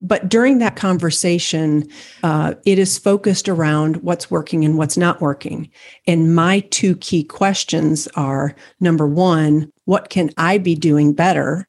but 0.00 0.28
during 0.28 0.58
that 0.58 0.76
conversation, 0.76 1.88
uh, 2.22 2.54
it 2.64 2.78
is 2.78 2.98
focused 2.98 3.48
around 3.48 3.96
what's 3.96 4.30
working 4.30 4.64
and 4.64 4.78
what's 4.78 4.96
not 4.96 5.20
working. 5.20 5.70
And 6.06 6.34
my 6.34 6.60
two 6.70 6.96
key 6.96 7.24
questions 7.24 8.06
are 8.14 8.54
number 8.80 9.06
one, 9.06 9.72
what 9.86 10.08
can 10.08 10.30
I 10.36 10.58
be 10.58 10.74
doing 10.74 11.14
better? 11.14 11.66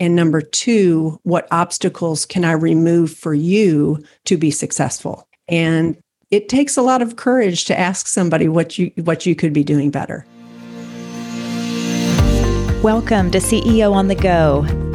And 0.00 0.16
number 0.16 0.40
two, 0.40 1.20
what 1.22 1.46
obstacles 1.50 2.24
can 2.26 2.44
I 2.44 2.52
remove 2.52 3.12
for 3.12 3.34
you 3.34 4.02
to 4.24 4.36
be 4.36 4.50
successful? 4.50 5.28
And 5.46 5.96
it 6.30 6.48
takes 6.48 6.76
a 6.76 6.82
lot 6.82 7.02
of 7.02 7.16
courage 7.16 7.66
to 7.66 7.78
ask 7.78 8.06
somebody 8.06 8.48
what 8.48 8.78
you 8.78 8.92
what 8.96 9.26
you 9.26 9.34
could 9.34 9.52
be 9.52 9.64
doing 9.64 9.90
better. 9.90 10.24
Welcome 12.82 13.30
to 13.32 13.38
CEO 13.38 13.92
on 13.92 14.08
the 14.08 14.14
Go 14.14 14.89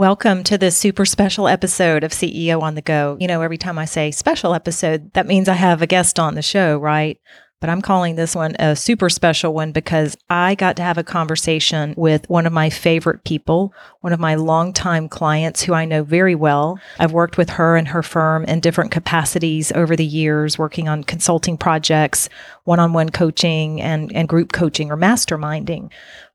Welcome 0.00 0.44
to 0.44 0.56
this 0.56 0.78
super 0.78 1.04
special 1.04 1.46
episode 1.46 2.04
of 2.04 2.12
CEO 2.12 2.62
on 2.62 2.74
the 2.74 2.80
Go. 2.80 3.18
You 3.20 3.28
know, 3.28 3.42
every 3.42 3.58
time 3.58 3.78
I 3.78 3.84
say 3.84 4.10
special 4.10 4.54
episode, 4.54 5.12
that 5.12 5.26
means 5.26 5.46
I 5.46 5.52
have 5.52 5.82
a 5.82 5.86
guest 5.86 6.18
on 6.18 6.36
the 6.36 6.40
show, 6.40 6.78
right? 6.78 7.20
but 7.60 7.68
I'm 7.68 7.82
calling 7.82 8.16
this 8.16 8.34
one 8.34 8.56
a 8.58 8.74
super 8.74 9.10
special 9.10 9.52
one 9.52 9.70
because 9.72 10.16
I 10.30 10.54
got 10.54 10.76
to 10.76 10.82
have 10.82 10.96
a 10.96 11.04
conversation 11.04 11.94
with 11.96 12.28
one 12.30 12.46
of 12.46 12.54
my 12.54 12.70
favorite 12.70 13.22
people, 13.24 13.74
one 14.00 14.14
of 14.14 14.18
my 14.18 14.34
longtime 14.34 15.10
clients 15.10 15.62
who 15.62 15.74
I 15.74 15.84
know 15.84 16.02
very 16.02 16.34
well. 16.34 16.80
I've 16.98 17.12
worked 17.12 17.36
with 17.36 17.50
her 17.50 17.76
and 17.76 17.86
her 17.88 18.02
firm 18.02 18.44
in 18.46 18.60
different 18.60 18.90
capacities 18.90 19.70
over 19.72 19.94
the 19.94 20.04
years, 20.04 20.58
working 20.58 20.88
on 20.88 21.04
consulting 21.04 21.58
projects, 21.58 22.30
one 22.64 22.80
on 22.80 22.94
one 22.94 23.10
coaching, 23.10 23.80
and, 23.82 24.10
and 24.14 24.26
group 24.26 24.52
coaching 24.52 24.90
or 24.90 24.96
masterminding. 24.96 25.90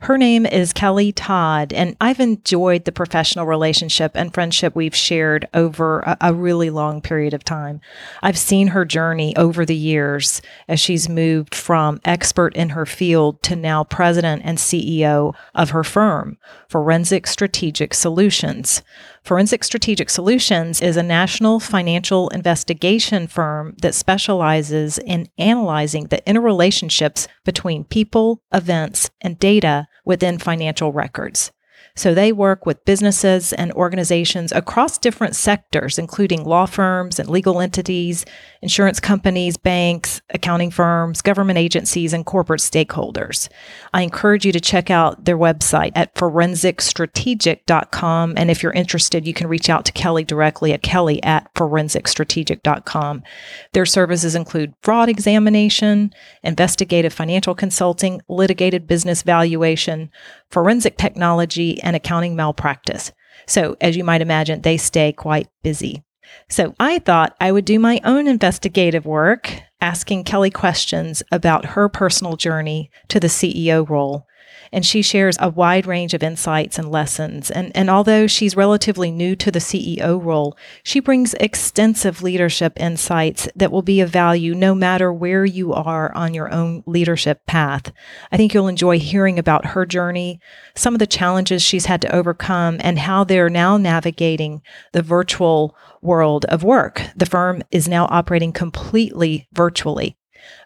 Her 0.05 0.19
name 0.19 0.45
is 0.45 0.71
Kelly 0.71 1.11
Todd, 1.11 1.73
and 1.73 1.97
I've 1.99 2.19
enjoyed 2.19 2.85
the 2.85 2.91
professional 2.91 3.47
relationship 3.47 4.11
and 4.13 4.31
friendship 4.31 4.75
we've 4.75 4.95
shared 4.95 5.47
over 5.51 6.01
a, 6.01 6.17
a 6.21 6.33
really 6.35 6.69
long 6.69 7.01
period 7.01 7.33
of 7.33 7.43
time. 7.43 7.81
I've 8.21 8.37
seen 8.37 8.67
her 8.67 8.85
journey 8.85 9.35
over 9.35 9.65
the 9.65 9.75
years 9.75 10.43
as 10.67 10.79
she's 10.79 11.09
moved 11.09 11.55
from 11.55 12.01
expert 12.05 12.55
in 12.55 12.69
her 12.69 12.85
field 12.85 13.41
to 13.41 13.55
now 13.55 13.83
president 13.83 14.43
and 14.45 14.59
CEO 14.59 15.33
of 15.55 15.71
her 15.71 15.83
firm, 15.83 16.37
Forensic 16.69 17.25
Strategic 17.25 17.95
Solutions. 17.95 18.83
Forensic 19.23 19.63
Strategic 19.63 20.11
Solutions 20.11 20.83
is 20.83 20.97
a 20.97 21.01
national 21.01 21.59
financial 21.59 22.29
investigation 22.29 23.25
firm 23.25 23.75
that 23.81 23.95
specializes 23.95 24.99
in 24.99 25.29
analyzing 25.39 26.09
the 26.09 26.21
interrelationships 26.27 27.27
between 27.43 27.85
people, 27.85 28.43
events, 28.53 29.09
and 29.19 29.39
data 29.39 29.87
within 30.05 30.37
financial 30.37 30.91
records. 30.91 31.51
So 31.97 32.13
they 32.13 32.33
work 32.33 32.65
with 32.65 32.83
businesses 32.83 33.53
and 33.53 33.71
organizations 33.73 34.51
across 34.51 34.97
different 34.97 35.33
sectors, 35.35 35.97
including 35.97 36.43
law 36.43 36.65
firms 36.65 37.19
and 37.19 37.29
legal 37.29 37.61
entities, 37.61 38.25
insurance 38.61 38.99
companies, 38.99 39.55
banks, 39.55 40.21
accounting 40.31 40.71
firms, 40.71 41.21
government 41.21 41.57
agencies, 41.57 42.11
and 42.11 42.25
corporate 42.25 42.59
stakeholders. 42.59 43.47
I 43.93 44.01
encourage 44.01 44.45
you 44.45 44.51
to 44.51 44.59
check 44.59 44.89
out 44.89 45.23
their 45.23 45.37
website 45.37 45.93
at 45.95 46.13
forensicstrategic.com. 46.15 48.33
And 48.35 48.51
if 48.51 48.61
you're 48.61 48.73
interested, 48.73 49.25
you 49.25 49.33
can 49.33 49.47
reach 49.47 49.69
out 49.69 49.85
to 49.85 49.93
Kelly 49.93 50.25
directly 50.25 50.73
at 50.73 50.83
kelly 50.83 51.23
at 51.23 51.53
forensicstrategic.com. 51.53 53.23
Their 53.71 53.85
services 53.85 54.35
include 54.35 54.73
fraud 54.81 55.07
examination, 55.07 56.13
investigative 56.43 57.13
financial 57.13 57.55
consulting, 57.55 58.21
litigated 58.27 58.85
business 58.85 59.23
valuation, 59.23 60.11
forensic 60.49 60.97
technology, 60.97 61.81
and 61.81 61.95
accounting 61.95 62.35
malpractice. 62.35 63.11
So, 63.47 63.75
as 63.81 63.97
you 63.97 64.03
might 64.03 64.21
imagine, 64.21 64.61
they 64.61 64.77
stay 64.77 65.11
quite 65.11 65.47
busy. 65.63 66.03
So, 66.49 66.73
I 66.79 66.99
thought 66.99 67.35
I 67.39 67.51
would 67.51 67.65
do 67.65 67.79
my 67.79 67.99
own 68.03 68.27
investigative 68.27 69.05
work, 69.05 69.61
asking 69.81 70.23
Kelly 70.23 70.49
questions 70.49 71.21
about 71.31 71.65
her 71.65 71.89
personal 71.89 72.35
journey 72.35 72.89
to 73.09 73.19
the 73.19 73.27
CEO 73.27 73.87
role 73.87 74.25
and 74.75 74.85
she 74.85 75.01
shares 75.01 75.37
a 75.39 75.47
wide 75.47 75.87
range 75.87 76.13
of 76.13 76.21
insights 76.21 76.77
and 76.77 76.91
lessons. 76.91 77.49
And, 77.49 77.71
and 77.73 77.89
although 77.89 78.27
she's 78.27 78.57
relatively 78.57 79.09
new 79.09 79.33
to 79.37 79.49
the 79.49 79.59
CEO 79.59 80.21
role, 80.21 80.57
she 80.83 80.99
brings 80.99 81.33
extensive 81.35 82.21
leadership 82.21 82.73
insights 82.75 83.47
that 83.55 83.71
will 83.71 83.81
be 83.81 84.01
of 84.01 84.09
value 84.09 84.53
no 84.53 84.75
matter 84.75 85.13
where 85.13 85.45
you 85.45 85.71
are 85.71 86.13
on 86.13 86.33
your 86.33 86.53
own 86.53 86.83
leadership 86.85 87.45
path. 87.45 87.93
I 88.33 88.35
think 88.37 88.53
you'll 88.53 88.67
enjoy 88.67 88.99
hearing 88.99 89.39
about 89.39 89.67
her 89.67 89.85
journey, 89.85 90.41
some 90.75 90.93
of 90.93 90.99
the 90.99 91.07
challenges 91.07 91.61
she's 91.61 91.85
had 91.85 92.01
to 92.01 92.13
overcome, 92.13 92.75
and 92.81 92.99
how 92.99 93.23
they're 93.23 93.49
now 93.49 93.77
navigating 93.77 94.61
the 94.91 95.01
virtual 95.01 95.73
world 96.01 96.43
of 96.49 96.63
work. 96.63 97.01
The 97.15 97.25
firm 97.25 97.63
is 97.71 97.87
now 97.87 98.07
operating 98.11 98.51
completely 98.51 99.47
virtually. 99.53 100.17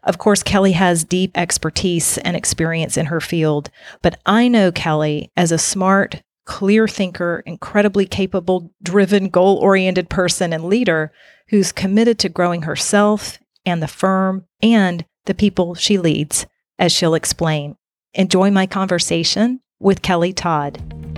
Of 0.03 0.17
course, 0.17 0.44
Kelly 0.44 0.73
has 0.73 1.03
deep 1.03 1.31
expertise 1.35 2.17
and 2.19 2.35
experience 2.35 2.97
in 2.97 3.07
her 3.07 3.22
field, 3.22 3.69
but 4.01 4.19
I 4.25 4.47
know 4.47 4.72
Kelly 4.72 5.31
as 5.35 5.51
a 5.51 5.57
smart, 5.57 6.22
clear 6.45 6.88
thinker, 6.88 7.44
incredibly 7.45 8.06
capable, 8.06 8.72
driven, 8.81 9.29
goal 9.29 9.57
oriented 9.57 10.09
person 10.09 10.51
and 10.53 10.66
leader 10.66 11.12
who's 11.50 11.72
committed 11.72 12.19
to 12.19 12.29
growing 12.29 12.63
herself 12.63 13.39
and 13.66 13.84
the 13.84 13.88
firm 13.88 14.45
and 14.62 15.06
the 15.25 15.34
people 15.34 15.75
she 15.75 15.97
leads, 15.97 16.45
as 16.78 16.91
she'll 16.91 17.13
explain. 17.13 17.75
Enjoy 18.13 18.50
my 18.50 18.66
conversation 18.66 19.62
with 19.79 20.01
Kelly 20.01 20.34
Todd. 20.34 21.08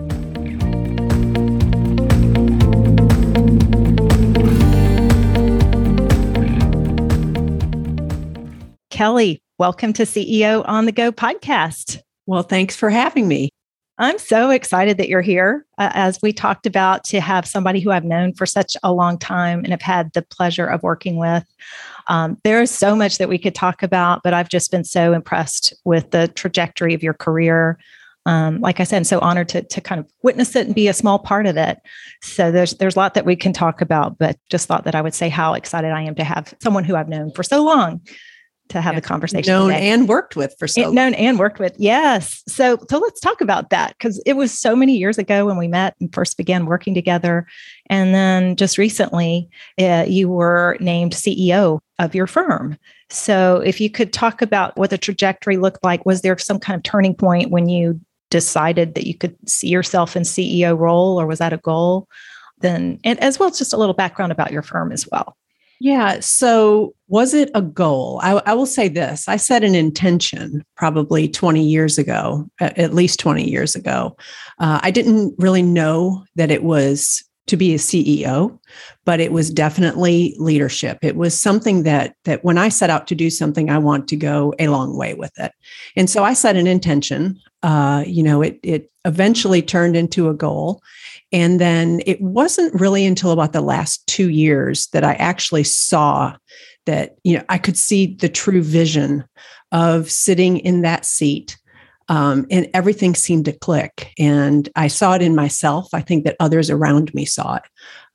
Kelly, 8.92 9.42
welcome 9.58 9.94
to 9.94 10.04
CEO 10.04 10.68
on 10.68 10.86
the 10.86 10.92
Go 10.92 11.14
podcast. 11.14 12.02
Well, 12.26 12.44
thanks 12.44 12.76
for 12.76 12.90
having 12.90 13.26
me. 13.26 13.50
I'm 13.98 14.18
so 14.20 14.50
excited 14.50 14.98
that 14.98 15.08
you're 15.08 15.22
here. 15.22 15.66
Uh, 15.78 15.92
as 15.94 16.20
we 16.22 16.34
talked 16.34 16.66
about, 16.66 17.06
to 17.06 17.22
have 17.22 17.48
somebody 17.48 17.80
who 17.80 17.92
I've 17.92 18.04
known 18.04 18.34
for 18.34 18.46
such 18.46 18.76
a 18.84 18.92
long 18.92 19.18
time 19.18 19.60
and 19.60 19.70
have 19.70 19.82
had 19.82 20.12
the 20.12 20.22
pleasure 20.22 20.66
of 20.66 20.84
working 20.84 21.16
with. 21.16 21.46
Um, 22.08 22.38
there 22.44 22.62
is 22.62 22.70
so 22.70 22.94
much 22.94 23.18
that 23.18 23.30
we 23.30 23.38
could 23.38 23.56
talk 23.56 23.82
about, 23.82 24.24
but 24.24 24.34
I've 24.34 24.50
just 24.50 24.72
been 24.72 24.84
so 24.84 25.14
impressed 25.14 25.74
with 25.86 26.12
the 26.12 26.28
trajectory 26.28 26.94
of 26.94 27.02
your 27.02 27.14
career. 27.14 27.80
Um, 28.26 28.60
like 28.60 28.82
I 28.82 28.84
said, 28.84 28.98
I'm 28.98 29.04
so 29.06 29.20
honored 29.20 29.48
to, 29.50 29.62
to 29.62 29.80
kind 29.80 30.00
of 30.00 30.12
witness 30.22 30.54
it 30.56 30.66
and 30.66 30.76
be 30.76 30.90
a 30.90 30.94
small 30.94 31.18
part 31.18 31.46
of 31.46 31.56
it. 31.56 31.80
So 32.22 32.52
there's 32.52 32.74
there's 32.74 32.98
a 32.98 33.00
lot 33.00 33.14
that 33.14 33.26
we 33.26 33.38
can 33.38 33.54
talk 33.54 33.80
about, 33.80 34.18
but 34.18 34.38
just 34.50 34.68
thought 34.68 34.84
that 34.84 34.96
I 34.96 35.02
would 35.02 35.14
say 35.14 35.30
how 35.30 35.54
excited 35.54 35.92
I 35.92 36.02
am 36.02 36.16
to 36.16 36.26
have 36.26 36.54
someone 36.62 36.84
who 36.84 36.98
I've 36.98 37.10
known 37.10 37.32
for 37.32 37.42
so 37.42 37.64
long 37.64 38.02
to 38.72 38.82
have 38.82 38.94
yeah, 38.94 39.00
the 39.00 39.08
conversation. 39.08 39.52
Known 39.52 39.70
today. 39.70 39.90
and 39.90 40.08
worked 40.08 40.36
with 40.36 40.56
for 40.58 40.68
so 40.68 40.84
long. 40.84 40.96
known 40.96 41.14
and 41.14 41.38
worked 41.38 41.60
with. 41.60 41.76
Yes. 41.78 42.44
So 42.48 42.78
so 42.90 42.98
let's 43.00 43.20
talk 43.20 43.42
about 43.42 43.70
that 43.70 43.96
because 43.98 44.22
it 44.26 44.34
was 44.34 44.58
so 44.58 44.76
many 44.76 44.98
years 44.98 45.18
ago 45.18 45.46
when 45.46 45.58
we 45.58 45.68
met 45.68 45.96
and 46.00 46.14
first 46.14 46.38
began 46.38 46.66
working 46.66 46.94
together, 46.94 47.46
and 47.88 48.16
then 48.16 48.56
just 48.56 48.78
recently 48.78 49.50
uh, 49.80 50.06
you 50.08 50.30
were 50.30 50.78
named 50.80 51.14
CEO 51.14 51.80
of 52.00 52.16
your 52.16 52.28
firm. 52.28 52.78
So 53.10 53.62
if 53.66 53.82
you 53.82 53.90
could 53.90 54.14
talk 54.14 54.42
about 54.42 54.78
what 54.78 54.90
the 54.90 54.98
trajectory 54.98 55.58
looked 55.58 55.84
like, 55.84 56.06
was 56.06 56.22
there 56.22 56.38
some 56.38 56.60
kind 56.60 56.78
of 56.78 56.84
turning 56.84 57.14
point 57.14 57.52
when 57.52 57.68
you 57.70 58.00
decided 58.30 58.96
that 58.96 59.06
you 59.06 59.16
could 59.16 59.36
see 59.48 59.68
yourself 59.68 60.16
in 60.16 60.24
CEO 60.24 60.78
role, 60.78 61.20
or 61.20 61.28
was 61.28 61.40
that 61.40 61.54
a 61.54 61.58
goal? 61.58 62.08
Then, 62.60 63.00
and 63.04 63.20
as 63.20 63.38
well 63.40 63.50
as 63.50 63.58
just 63.58 63.74
a 63.74 63.78
little 63.78 63.94
background 63.94 64.32
about 64.32 64.52
your 64.52 64.62
firm 64.62 64.92
as 64.92 65.08
well. 65.12 65.36
Yeah. 65.84 66.20
So, 66.20 66.94
was 67.08 67.34
it 67.34 67.50
a 67.56 67.62
goal? 67.64 68.20
I, 68.22 68.34
I, 68.46 68.54
will 68.54 68.68
say 68.68 68.88
this 68.88 69.28
I 69.28 69.38
set 69.38 69.64
an 69.64 69.74
intention 69.74 70.64
probably 70.78 71.28
20 71.28 71.64
years 71.64 71.98
ago, 71.98 72.48
at 72.60 72.94
least 72.94 73.20
20 73.20 73.50
years 73.50 73.74
ago. 73.74 74.16
Uh, 74.60 74.80
I 74.84 74.92
didn't 74.92 75.34
really 75.40 75.64
know 75.64 76.24
that 76.36 76.52
it 76.52 76.64
was 76.64 77.24
to 77.48 77.58
be 77.58 77.74
a 77.74 77.80
CEO, 77.80 78.60
but 79.06 79.20
it 79.20 79.32
was 79.32 79.50
definitely 79.50 80.36
leadership. 80.38 81.00
It 81.02 81.16
was 81.16 81.42
something 81.42 81.82
that 81.82 82.16
that 82.26 82.44
when 82.44 82.60
I 82.60 82.70
set 82.70 82.92
out 82.92 83.08
to 83.08 83.16
do 83.16 83.32
something, 83.32 83.72
I 83.72 83.80
want 83.80 84.08
to 84.10 84.16
go 84.16 84.54
a 84.60 84.68
long 84.68 84.96
way 84.96 85.16
with 85.16 85.34
it. 85.40 85.52
And 85.96 86.12
so 86.12 86.24
I 86.24 86.34
set 86.34 86.58
an 86.58 86.68
intention. 86.68 87.40
Uh, 87.64 88.04
you 88.06 88.22
know, 88.22 88.44
it 88.44 88.60
it 88.62 88.92
eventually 89.04 89.64
turned 89.64 89.96
into 89.96 90.30
a 90.30 90.36
goal. 90.36 90.84
And 91.32 91.60
then 91.60 92.02
it 92.06 92.20
wasn't 92.22 92.80
really 92.80 93.06
until 93.06 93.32
about 93.32 93.54
the 93.54 93.62
last 93.62 94.06
two 94.08 94.30
years 94.30 94.88
that 94.88 95.04
I 95.04 95.14
actually 95.14 95.64
saw 95.64 96.36
that 96.86 97.16
you 97.24 97.38
know 97.38 97.44
I 97.48 97.58
could 97.58 97.78
see 97.78 98.16
the 98.16 98.30
true 98.30 98.62
vision 98.62 99.24
of 99.72 100.10
sitting 100.12 100.58
in 100.58 100.82
that 100.82 101.06
seat 101.06 101.58
um, 102.12 102.46
and 102.52 102.70
everything 102.74 103.16
seemed 103.16 103.46
to 103.46 103.54
click. 103.54 104.14
And 104.20 104.68
I 104.76 104.88
saw 104.88 105.14
it 105.14 105.22
in 105.22 105.34
myself. 105.34 105.88
I 105.94 106.02
think 106.02 106.26
that 106.26 106.36
others 106.42 106.70
around 106.70 107.14
me 107.14 107.24
saw 107.24 107.56
it. 107.56 107.64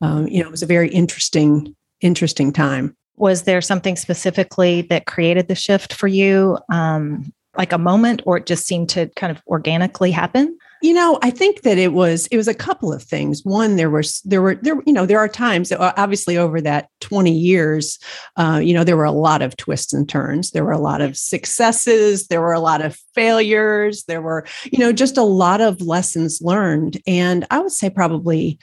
Um, 0.03 0.29
you 0.29 0.43
know, 0.43 0.49
it 0.49 0.51
was 0.51 0.63
a 0.63 0.67
very 0.67 0.91
interesting, 0.91 1.75
interesting 2.03 2.53
time. 2.53 2.95
Was 3.17 3.45
there 3.45 3.63
something 3.63 3.97
specifically 3.97 4.83
that 4.83 5.07
created 5.07 5.49
the 5.49 5.55
shift 5.55 5.95
for 5.95 6.09
you, 6.09 6.59
um, 6.71 7.33
like 7.57 7.73
a 7.73 7.79
moment, 7.79 8.21
or 8.27 8.37
it 8.37 8.45
just 8.45 8.67
seemed 8.67 8.91
to 8.91 9.09
kind 9.17 9.35
of 9.35 9.43
organically 9.47 10.11
happen? 10.11 10.59
You 10.82 10.93
know, 10.93 11.19
I 11.23 11.31
think 11.31 11.62
that 11.62 11.78
it 11.78 11.93
was 11.93 12.26
it 12.28 12.37
was 12.37 12.49
a 12.49 12.55
couple 12.55 12.93
of 12.93 13.02
things. 13.02 13.43
One, 13.44 13.76
there 13.76 13.90
was 13.90 14.20
there 14.25 14.43
were 14.43 14.56
there 14.56 14.76
you 14.87 14.93
know 14.93 15.06
there 15.06 15.19
are 15.19 15.28
times 15.28 15.73
obviously 15.73 16.37
over 16.37 16.61
that 16.61 16.90
twenty 17.00 17.32
years, 17.32 17.99
uh, 18.37 18.61
you 18.62 18.75
know 18.75 18.84
there 18.84 18.96
were 18.96 19.05
a 19.05 19.12
lot 19.12 19.43
of 19.43 19.56
twists 19.56 19.93
and 19.93 20.08
turns. 20.08 20.50
There 20.50 20.64
were 20.64 20.73
a 20.73 20.78
lot 20.78 21.00
of 21.00 21.17
successes. 21.17 22.28
There 22.28 22.40
were 22.40 22.52
a 22.52 22.61
lot 22.61 22.82
of 22.82 22.99
failures. 23.14 24.05
There 24.05 24.20
were 24.20 24.46
you 24.70 24.78
know 24.78 24.93
just 24.93 25.17
a 25.17 25.23
lot 25.23 25.61
of 25.61 25.81
lessons 25.81 26.40
learned. 26.43 27.00
And 27.06 27.46
I 27.50 27.58
would 27.58 27.72
say 27.72 27.88
probably 27.88 28.58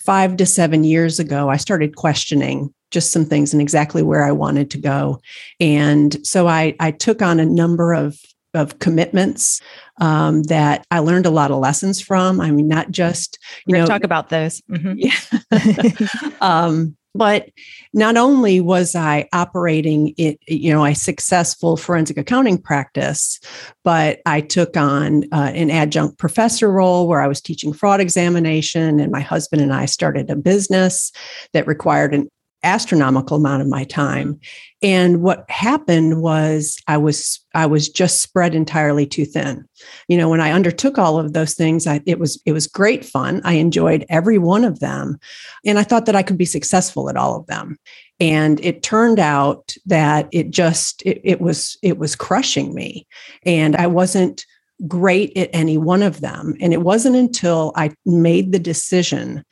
five 0.00 0.36
to 0.38 0.46
seven 0.46 0.84
years 0.84 1.18
ago, 1.18 1.50
I 1.50 1.58
started 1.58 1.96
questioning 1.96 2.72
just 2.90 3.12
some 3.12 3.26
things 3.26 3.52
and 3.52 3.60
exactly 3.60 4.02
where 4.02 4.24
I 4.24 4.32
wanted 4.32 4.70
to 4.70 4.78
go. 4.78 5.20
And 5.60 6.26
so 6.26 6.48
I 6.48 6.74
I 6.80 6.92
took 6.92 7.20
on 7.20 7.40
a 7.40 7.46
number 7.46 7.92
of 7.92 8.18
of 8.54 8.78
commitments 8.78 9.60
um, 10.00 10.42
that 10.44 10.86
I 10.90 11.00
learned 11.00 11.26
a 11.26 11.30
lot 11.30 11.50
of 11.50 11.58
lessons 11.58 12.00
from. 12.00 12.40
I 12.40 12.50
mean, 12.50 12.68
not 12.68 12.90
just 12.90 13.38
you 13.66 13.72
We're 13.72 13.82
know 13.82 13.86
talk 13.86 14.04
about 14.04 14.28
those. 14.28 14.62
Mm-hmm. 14.70 14.94
Yeah. 14.96 16.36
um, 16.40 16.96
but 17.14 17.48
not 17.92 18.16
only 18.16 18.60
was 18.60 18.94
I 18.94 19.28
operating 19.32 20.14
it, 20.16 20.38
you 20.46 20.72
know, 20.72 20.84
a 20.84 20.94
successful 20.94 21.76
forensic 21.76 22.16
accounting 22.16 22.58
practice, 22.58 23.40
but 23.82 24.20
I 24.24 24.40
took 24.40 24.76
on 24.76 25.24
uh, 25.32 25.50
an 25.54 25.70
adjunct 25.70 26.18
professor 26.18 26.70
role 26.70 27.08
where 27.08 27.20
I 27.20 27.26
was 27.26 27.40
teaching 27.40 27.72
fraud 27.72 28.00
examination, 28.00 29.00
and 29.00 29.10
my 29.10 29.20
husband 29.20 29.62
and 29.62 29.72
I 29.72 29.86
started 29.86 30.30
a 30.30 30.36
business 30.36 31.10
that 31.54 31.66
required 31.66 32.14
an 32.14 32.28
astronomical 32.62 33.36
amount 33.36 33.62
of 33.62 33.68
my 33.68 33.84
time. 33.84 34.38
And 34.82 35.22
what 35.22 35.48
happened 35.48 36.20
was 36.22 36.76
i 36.86 36.96
was 36.96 37.40
i 37.54 37.66
was 37.66 37.88
just 37.88 38.20
spread 38.20 38.54
entirely 38.54 39.06
too 39.06 39.24
thin. 39.24 39.68
You 40.08 40.16
know 40.16 40.28
when 40.28 40.40
i 40.40 40.50
undertook 40.52 40.98
all 40.98 41.18
of 41.18 41.32
those 41.32 41.54
things 41.54 41.86
I, 41.86 42.00
it 42.04 42.18
was 42.18 42.40
it 42.44 42.52
was 42.52 42.66
great 42.66 43.04
fun. 43.04 43.40
I 43.44 43.54
enjoyed 43.54 44.04
every 44.08 44.38
one 44.38 44.64
of 44.64 44.80
them. 44.80 45.18
And 45.64 45.78
i 45.78 45.84
thought 45.84 46.06
that 46.06 46.16
i 46.16 46.22
could 46.22 46.38
be 46.38 46.44
successful 46.44 47.08
at 47.08 47.16
all 47.16 47.36
of 47.36 47.46
them. 47.46 47.76
And 48.20 48.58
it 48.64 48.82
turned 48.82 49.20
out 49.20 49.76
that 49.86 50.28
it 50.32 50.50
just 50.50 51.02
it, 51.02 51.20
it 51.22 51.40
was 51.40 51.78
it 51.82 51.98
was 51.98 52.16
crushing 52.16 52.74
me. 52.74 53.06
And 53.44 53.76
i 53.76 53.86
wasn't 53.86 54.44
great 54.86 55.36
at 55.36 55.50
any 55.52 55.76
one 55.76 56.02
of 56.02 56.20
them. 56.20 56.54
And 56.60 56.72
it 56.72 56.82
wasn't 56.82 57.16
until 57.16 57.72
i 57.76 57.90
made 58.04 58.50
the 58.50 58.58
decision 58.58 59.44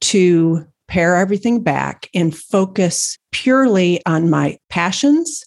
to 0.00 0.66
pare 0.88 1.16
everything 1.16 1.62
back 1.62 2.08
and 2.14 2.36
focus 2.36 3.18
purely 3.30 4.04
on 4.06 4.30
my 4.30 4.58
passions 4.68 5.44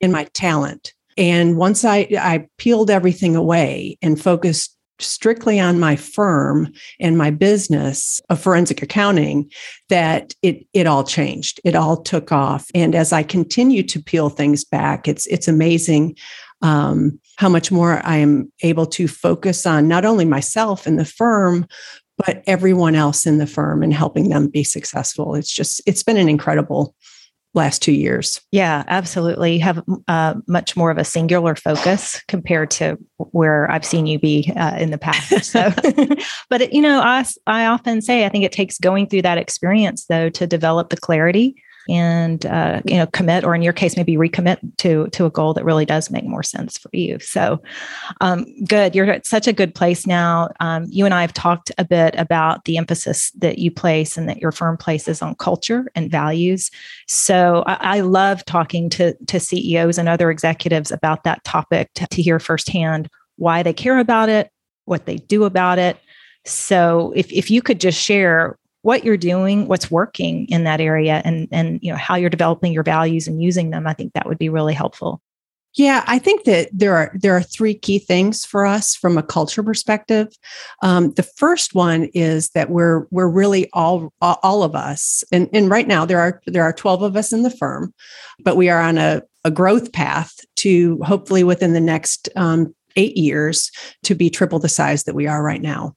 and 0.00 0.12
my 0.12 0.24
talent. 0.34 0.92
And 1.16 1.56
once 1.56 1.84
I, 1.84 2.08
I 2.18 2.46
peeled 2.58 2.90
everything 2.90 3.36
away 3.36 3.98
and 4.02 4.20
focused 4.20 4.76
strictly 5.00 5.58
on 5.58 5.80
my 5.80 5.96
firm 5.96 6.72
and 7.00 7.18
my 7.18 7.30
business 7.30 8.20
of 8.30 8.40
forensic 8.40 8.80
accounting 8.80 9.50
that 9.88 10.34
it 10.40 10.64
it 10.72 10.86
all 10.86 11.02
changed 11.02 11.60
it 11.64 11.74
all 11.74 12.00
took 12.00 12.30
off 12.30 12.68
and 12.76 12.94
as 12.94 13.12
i 13.12 13.20
continue 13.20 13.82
to 13.82 14.00
peel 14.00 14.28
things 14.28 14.64
back 14.64 15.08
it's 15.08 15.26
it's 15.26 15.48
amazing 15.48 16.16
um, 16.62 17.18
how 17.36 17.48
much 17.48 17.72
more 17.72 18.00
i 18.06 18.16
am 18.16 18.50
able 18.62 18.86
to 18.86 19.08
focus 19.08 19.66
on 19.66 19.88
not 19.88 20.04
only 20.04 20.24
myself 20.24 20.86
and 20.86 20.98
the 20.98 21.04
firm 21.04 21.66
but 22.18 22.42
everyone 22.46 22.94
else 22.94 23.26
in 23.26 23.38
the 23.38 23.46
firm 23.46 23.82
and 23.82 23.92
helping 23.92 24.28
them 24.28 24.48
be 24.48 24.64
successful. 24.64 25.34
It's 25.34 25.52
just, 25.52 25.82
it's 25.86 26.02
been 26.02 26.16
an 26.16 26.28
incredible 26.28 26.94
last 27.54 27.82
two 27.82 27.92
years. 27.92 28.40
Yeah, 28.50 28.84
absolutely. 28.88 29.54
You 29.54 29.60
have 29.60 29.82
uh, 30.08 30.34
much 30.46 30.76
more 30.76 30.90
of 30.90 30.98
a 30.98 31.04
singular 31.04 31.54
focus 31.54 32.20
compared 32.26 32.70
to 32.72 32.98
where 33.16 33.70
I've 33.70 33.84
seen 33.84 34.06
you 34.06 34.18
be 34.18 34.52
uh, 34.56 34.76
in 34.76 34.90
the 34.90 34.98
past. 34.98 35.44
So, 35.44 35.70
but 36.50 36.62
it, 36.62 36.72
you 36.72 36.82
know, 36.82 37.00
I, 37.00 37.24
I 37.46 37.66
often 37.66 38.02
say 38.02 38.26
I 38.26 38.28
think 38.28 38.44
it 38.44 38.52
takes 38.52 38.78
going 38.78 39.08
through 39.08 39.22
that 39.22 39.38
experience 39.38 40.06
though 40.06 40.28
to 40.30 40.46
develop 40.46 40.90
the 40.90 40.96
clarity 40.96 41.54
and 41.88 42.46
uh, 42.46 42.80
you 42.84 42.96
know 42.96 43.06
commit 43.08 43.44
or 43.44 43.54
in 43.54 43.62
your 43.62 43.72
case 43.72 43.96
maybe 43.96 44.16
recommit 44.16 44.58
to 44.78 45.08
to 45.08 45.26
a 45.26 45.30
goal 45.30 45.54
that 45.54 45.64
really 45.64 45.84
does 45.84 46.10
make 46.10 46.24
more 46.24 46.42
sense 46.42 46.78
for 46.78 46.90
you. 46.92 47.18
So 47.20 47.62
um, 48.20 48.46
good. 48.64 48.94
You're 48.94 49.10
at 49.10 49.26
such 49.26 49.46
a 49.46 49.52
good 49.52 49.74
place 49.74 50.06
now. 50.06 50.50
Um, 50.60 50.86
you 50.88 51.04
and 51.04 51.14
i 51.14 51.20
have 51.20 51.34
talked 51.34 51.70
a 51.78 51.84
bit 51.84 52.14
about 52.16 52.64
the 52.64 52.76
emphasis 52.76 53.30
that 53.32 53.58
you 53.58 53.70
place 53.70 54.16
and 54.16 54.28
that 54.28 54.38
your 54.38 54.52
firm 54.52 54.76
places 54.76 55.22
on 55.22 55.34
culture 55.36 55.90
and 55.94 56.10
values. 56.10 56.70
So 57.08 57.64
i, 57.66 57.96
I 57.96 58.00
love 58.00 58.44
talking 58.44 58.88
to 58.90 59.14
to 59.26 59.40
ceos 59.40 59.98
and 59.98 60.08
other 60.08 60.30
executives 60.30 60.90
about 60.90 61.24
that 61.24 61.44
topic 61.44 61.90
to, 61.94 62.06
to 62.06 62.22
hear 62.22 62.38
firsthand 62.38 63.08
why 63.36 63.62
they 63.62 63.72
care 63.72 63.98
about 63.98 64.28
it 64.28 64.50
what 64.84 65.06
they 65.06 65.16
do 65.16 65.44
about 65.44 65.78
it. 65.78 65.98
So 66.44 67.12
if, 67.16 67.30
if 67.32 67.50
you 67.50 67.62
could 67.62 67.80
just 67.80 68.00
share 68.00 68.58
what 68.84 69.02
you're 69.02 69.16
doing, 69.16 69.66
what's 69.66 69.90
working 69.90 70.46
in 70.48 70.64
that 70.64 70.80
area 70.80 71.22
and 71.24 71.48
and 71.50 71.80
you 71.82 71.90
know 71.90 71.96
how 71.96 72.16
you're 72.16 72.28
developing 72.28 72.72
your 72.72 72.82
values 72.82 73.26
and 73.26 73.42
using 73.42 73.70
them, 73.70 73.86
I 73.86 73.94
think 73.94 74.12
that 74.12 74.26
would 74.26 74.38
be 74.38 74.50
really 74.50 74.74
helpful. 74.74 75.22
Yeah, 75.76 76.04
I 76.06 76.18
think 76.18 76.44
that 76.44 76.68
there 76.70 76.94
are 76.94 77.10
there 77.14 77.34
are 77.34 77.42
three 77.42 77.74
key 77.74 77.98
things 77.98 78.44
for 78.44 78.66
us 78.66 78.94
from 78.94 79.16
a 79.16 79.22
culture 79.22 79.62
perspective. 79.62 80.28
Um, 80.82 81.12
the 81.12 81.22
first 81.22 81.74
one 81.74 82.04
is 82.12 82.50
that 82.50 82.68
we're 82.68 83.06
we're 83.10 83.28
really 83.28 83.70
all 83.72 84.12
all 84.20 84.62
of 84.62 84.74
us, 84.74 85.24
and 85.32 85.48
and 85.54 85.70
right 85.70 85.88
now 85.88 86.04
there 86.04 86.20
are 86.20 86.42
there 86.46 86.62
are 86.62 86.72
twelve 86.72 87.02
of 87.02 87.16
us 87.16 87.32
in 87.32 87.42
the 87.42 87.50
firm, 87.50 87.92
but 88.44 88.56
we 88.56 88.68
are 88.68 88.80
on 88.80 88.98
a 88.98 89.22
a 89.44 89.50
growth 89.50 89.92
path 89.92 90.34
to 90.56 91.00
hopefully 91.02 91.42
within 91.42 91.72
the 91.72 91.80
next 91.80 92.28
um, 92.36 92.74
eight 92.96 93.16
years 93.16 93.72
to 94.02 94.14
be 94.14 94.28
triple 94.28 94.58
the 94.58 94.68
size 94.68 95.04
that 95.04 95.14
we 95.14 95.26
are 95.26 95.42
right 95.42 95.62
now. 95.62 95.94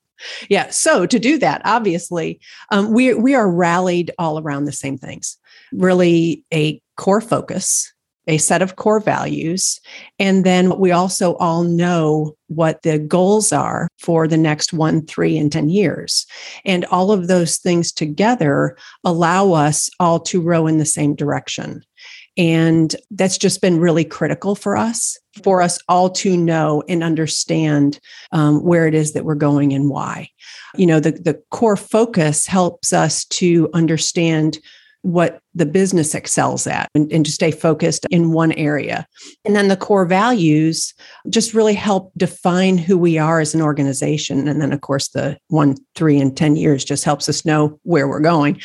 Yeah. 0.50 0.70
So 0.70 1.06
to 1.06 1.20
do 1.20 1.38
that, 1.40 1.62
obviously, 1.66 2.40
um, 2.72 2.94
we 2.94 3.14
we 3.14 3.36
are 3.36 3.50
rallied 3.50 4.12
all 4.18 4.40
around 4.40 4.66
the 4.66 4.72
same 4.72 4.98
things. 4.98 5.38
Really, 5.72 6.44
a 6.54 6.82
core 6.96 7.22
focus, 7.22 7.92
a 8.28 8.38
set 8.38 8.62
of 8.62 8.76
core 8.76 9.00
values, 9.00 9.80
and 10.18 10.46
then 10.46 10.78
we 10.80 10.92
also 10.92 11.36
all 11.36 11.64
know 11.64 12.36
what 12.48 12.82
the 12.82 12.98
goals 12.98 13.52
are 13.52 13.90
for 14.00 14.28
the 14.28 14.38
next 14.38 14.74
one, 14.74 15.06
three, 15.06 15.38
and 15.38 15.52
ten 15.52 15.70
years, 15.70 16.26
and 16.66 16.86
all 16.86 17.12
of 17.12 17.28
those 17.28 17.58
things 17.58 17.92
together 17.92 18.78
allow 19.04 19.52
us 19.52 19.90
all 20.00 20.20
to 20.22 20.42
row 20.42 20.68
in 20.68 20.78
the 20.78 20.86
same 20.86 21.16
direction. 21.16 21.84
And 22.38 22.96
that's 23.12 23.38
just 23.38 23.62
been 23.62 23.80
really 23.80 24.06
critical 24.06 24.56
for 24.56 24.78
us, 24.78 25.18
for 25.44 25.62
us 25.62 25.80
all 25.90 26.10
to 26.12 26.38
know 26.38 26.84
and 26.88 27.04
understand 27.04 28.00
um, 28.32 28.64
where 28.64 28.88
it 28.88 28.94
is 28.94 29.14
that 29.14 29.26
we're 29.26 29.36
going 29.36 29.74
and 29.74 29.90
why. 29.90 30.30
You 30.76 30.86
know, 30.86 31.00
the, 31.00 31.12
the 31.12 31.42
core 31.50 31.78
focus 31.78 32.46
helps 32.46 32.94
us 32.94 33.26
to 33.26 33.70
understand 33.74 34.60
what 35.08 35.40
the 35.56 35.66
business 35.66 36.14
excels 36.14 36.68
at 36.68 36.90
and, 36.94 37.10
and, 37.14 37.26
to 37.26 37.32
stay 37.32 37.50
focused 37.50 38.06
in 38.12 38.34
one 38.34 38.52
area. 38.52 39.08
And 39.46 39.56
then 39.56 39.70
the 39.70 39.78
core 39.78 40.06
values 40.06 40.94
just 41.30 41.54
really 41.54 41.76
help 41.76 42.12
define 42.18 42.78
who 42.78 42.98
we 42.98 43.18
are 43.18 43.40
as 43.40 43.56
an 43.56 43.62
organization. 43.62 44.50
And 44.50 44.62
then, 44.62 44.74
of 44.74 44.82
course, 44.82 45.08
the 45.08 45.38
one, 45.48 45.78
three, 45.96 46.20
and 46.20 46.36
10 46.36 46.58
years 46.58 46.84
just 46.84 47.06
helps 47.06 47.30
us 47.30 47.46
know 47.46 47.80
where 47.84 48.06
we're 48.06 48.20
going. 48.20 48.60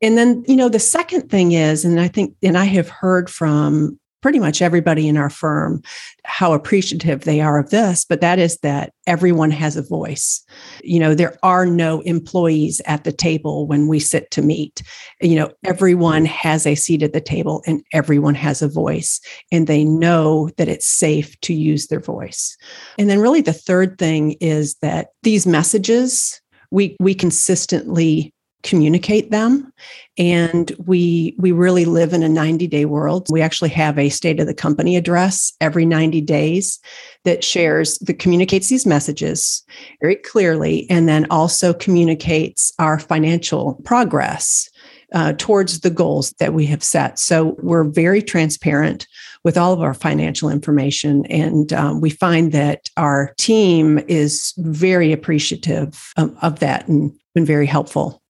And 0.00 0.16
then, 0.16 0.42
you 0.48 0.56
know, 0.56 0.70
the 0.70 0.78
second 0.78 1.28
thing 1.28 1.52
is, 1.52 1.84
and 1.84 2.00
I 2.00 2.08
think, 2.08 2.36
and 2.42 2.56
I 2.56 2.64
have 2.64 2.88
heard 2.88 3.28
from 3.28 4.00
pretty 4.22 4.38
much 4.38 4.62
everybody 4.62 5.08
in 5.08 5.16
our 5.16 5.30
firm 5.30 5.82
how 6.24 6.52
appreciative 6.52 7.24
they 7.24 7.40
are 7.40 7.58
of 7.58 7.70
this 7.70 8.04
but 8.04 8.20
that 8.20 8.38
is 8.38 8.58
that 8.58 8.92
everyone 9.06 9.50
has 9.50 9.76
a 9.76 9.82
voice. 9.82 10.44
You 10.82 11.00
know 11.00 11.14
there 11.14 11.38
are 11.42 11.66
no 11.66 12.00
employees 12.02 12.80
at 12.86 13.04
the 13.04 13.12
table 13.12 13.66
when 13.66 13.88
we 13.88 13.98
sit 13.98 14.30
to 14.32 14.42
meet. 14.42 14.82
You 15.20 15.36
know 15.36 15.50
everyone 15.64 16.24
has 16.26 16.66
a 16.66 16.74
seat 16.74 17.02
at 17.02 17.12
the 17.12 17.20
table 17.20 17.62
and 17.66 17.82
everyone 17.92 18.34
has 18.34 18.62
a 18.62 18.68
voice 18.68 19.20
and 19.50 19.66
they 19.66 19.84
know 19.84 20.50
that 20.56 20.68
it's 20.68 20.86
safe 20.86 21.38
to 21.40 21.54
use 21.54 21.88
their 21.88 22.00
voice. 22.00 22.56
And 22.98 23.10
then 23.10 23.18
really 23.18 23.40
the 23.40 23.52
third 23.52 23.98
thing 23.98 24.32
is 24.40 24.76
that 24.76 25.08
these 25.22 25.46
messages 25.46 26.40
we 26.70 26.96
we 27.00 27.14
consistently 27.14 28.32
communicate 28.62 29.30
them 29.30 29.72
and 30.18 30.72
we 30.78 31.34
we 31.38 31.52
really 31.52 31.84
live 31.84 32.12
in 32.12 32.22
a 32.22 32.28
90 32.28 32.66
day 32.66 32.84
world 32.84 33.26
we 33.30 33.40
actually 33.40 33.70
have 33.70 33.98
a 33.98 34.08
state 34.08 34.38
of 34.40 34.46
the 34.46 34.54
company 34.54 34.96
address 34.96 35.52
every 35.60 35.84
90 35.84 36.20
days 36.20 36.78
that 37.24 37.42
shares 37.42 37.98
that 37.98 38.18
communicates 38.18 38.68
these 38.68 38.86
messages 38.86 39.62
very 40.00 40.16
clearly 40.16 40.86
and 40.90 41.08
then 41.08 41.26
also 41.30 41.72
communicates 41.72 42.72
our 42.78 42.98
financial 42.98 43.74
progress 43.84 44.68
uh, 45.14 45.34
towards 45.34 45.80
the 45.80 45.90
goals 45.90 46.32
that 46.38 46.54
we 46.54 46.66
have 46.66 46.82
set. 46.82 47.18
So 47.18 47.56
we're 47.62 47.84
very 47.84 48.22
transparent 48.22 49.06
with 49.44 49.56
all 49.58 49.72
of 49.72 49.80
our 49.80 49.94
financial 49.94 50.48
information. 50.48 51.26
And 51.26 51.72
um, 51.72 52.00
we 52.00 52.10
find 52.10 52.52
that 52.52 52.88
our 52.96 53.34
team 53.38 53.98
is 54.08 54.54
very 54.58 55.12
appreciative 55.12 56.12
of, 56.16 56.36
of 56.42 56.60
that 56.60 56.88
and 56.88 57.12
been 57.34 57.44
very 57.44 57.66
helpful. 57.66 58.21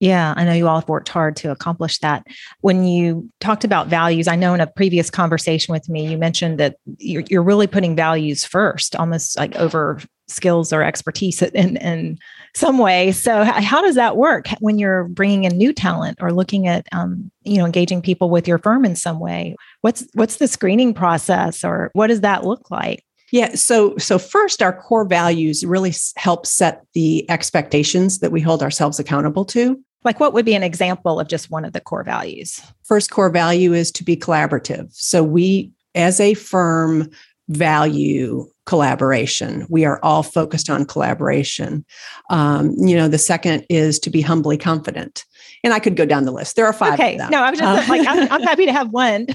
Yeah, 0.00 0.34
I 0.36 0.44
know 0.44 0.52
you 0.52 0.68
all 0.68 0.80
have 0.80 0.88
worked 0.88 1.08
hard 1.08 1.36
to 1.36 1.50
accomplish 1.50 1.98
that. 2.00 2.26
When 2.60 2.84
you 2.84 3.30
talked 3.40 3.64
about 3.64 3.86
values, 3.86 4.26
I 4.26 4.36
know 4.36 4.52
in 4.52 4.60
a 4.60 4.66
previous 4.66 5.08
conversation 5.08 5.72
with 5.72 5.88
me, 5.88 6.06
you 6.06 6.18
mentioned 6.18 6.58
that 6.58 6.76
you're, 6.98 7.22
you're 7.30 7.42
really 7.42 7.66
putting 7.66 7.94
values 7.94 8.44
first, 8.44 8.96
almost 8.96 9.38
like 9.38 9.54
over 9.56 10.00
skills 10.26 10.72
or 10.72 10.82
expertise 10.82 11.40
in, 11.54 11.76
in 11.76 12.18
some 12.54 12.78
way. 12.78 13.12
So, 13.12 13.44
how 13.44 13.82
does 13.82 13.94
that 13.94 14.16
work 14.16 14.48
when 14.60 14.78
you're 14.78 15.04
bringing 15.04 15.44
in 15.44 15.56
new 15.56 15.72
talent 15.72 16.18
or 16.20 16.32
looking 16.32 16.66
at, 16.66 16.86
um, 16.92 17.30
you 17.42 17.58
know, 17.58 17.66
engaging 17.66 18.02
people 18.02 18.30
with 18.30 18.48
your 18.48 18.58
firm 18.58 18.84
in 18.84 18.96
some 18.96 19.20
way? 19.20 19.54
What's 19.82 20.06
what's 20.14 20.36
the 20.36 20.48
screening 20.48 20.94
process, 20.94 21.64
or 21.64 21.90
what 21.92 22.08
does 22.08 22.22
that 22.22 22.44
look 22.44 22.70
like? 22.70 23.03
Yeah. 23.34 23.56
So, 23.56 23.96
so 23.96 24.16
first, 24.16 24.62
our 24.62 24.72
core 24.72 25.04
values 25.04 25.64
really 25.64 25.92
help 26.14 26.46
set 26.46 26.86
the 26.92 27.28
expectations 27.28 28.20
that 28.20 28.30
we 28.30 28.40
hold 28.40 28.62
ourselves 28.62 29.00
accountable 29.00 29.44
to. 29.46 29.76
Like, 30.04 30.20
what 30.20 30.32
would 30.34 30.44
be 30.44 30.54
an 30.54 30.62
example 30.62 31.18
of 31.18 31.26
just 31.26 31.50
one 31.50 31.64
of 31.64 31.72
the 31.72 31.80
core 31.80 32.04
values? 32.04 32.62
First 32.84 33.10
core 33.10 33.30
value 33.30 33.72
is 33.72 33.90
to 33.90 34.04
be 34.04 34.16
collaborative. 34.16 34.86
So, 34.92 35.24
we 35.24 35.72
as 35.96 36.20
a 36.20 36.34
firm 36.34 37.10
value 37.48 38.46
collaboration. 38.66 39.66
We 39.68 39.84
are 39.84 39.98
all 40.04 40.22
focused 40.22 40.70
on 40.70 40.86
collaboration. 40.86 41.84
Um, 42.30 42.72
you 42.78 42.96
know, 42.96 43.08
the 43.08 43.18
second 43.18 43.66
is 43.68 43.98
to 43.98 44.10
be 44.10 44.20
humbly 44.20 44.56
confident. 44.56 45.24
And 45.62 45.72
I 45.72 45.78
could 45.78 45.96
go 45.96 46.06
down 46.06 46.24
the 46.24 46.32
list. 46.32 46.56
There 46.56 46.66
are 46.66 46.72
five. 46.72 46.94
Okay. 46.94 47.16
No, 47.16 47.42
I 47.42 47.50
was 47.50 47.58
just 47.58 47.88
uh, 47.88 47.92
like, 47.92 48.06
I'm, 48.06 48.30
I'm 48.30 48.42
happy 48.48 48.66
to 48.66 48.72
have 48.72 48.90
one. 48.90 49.26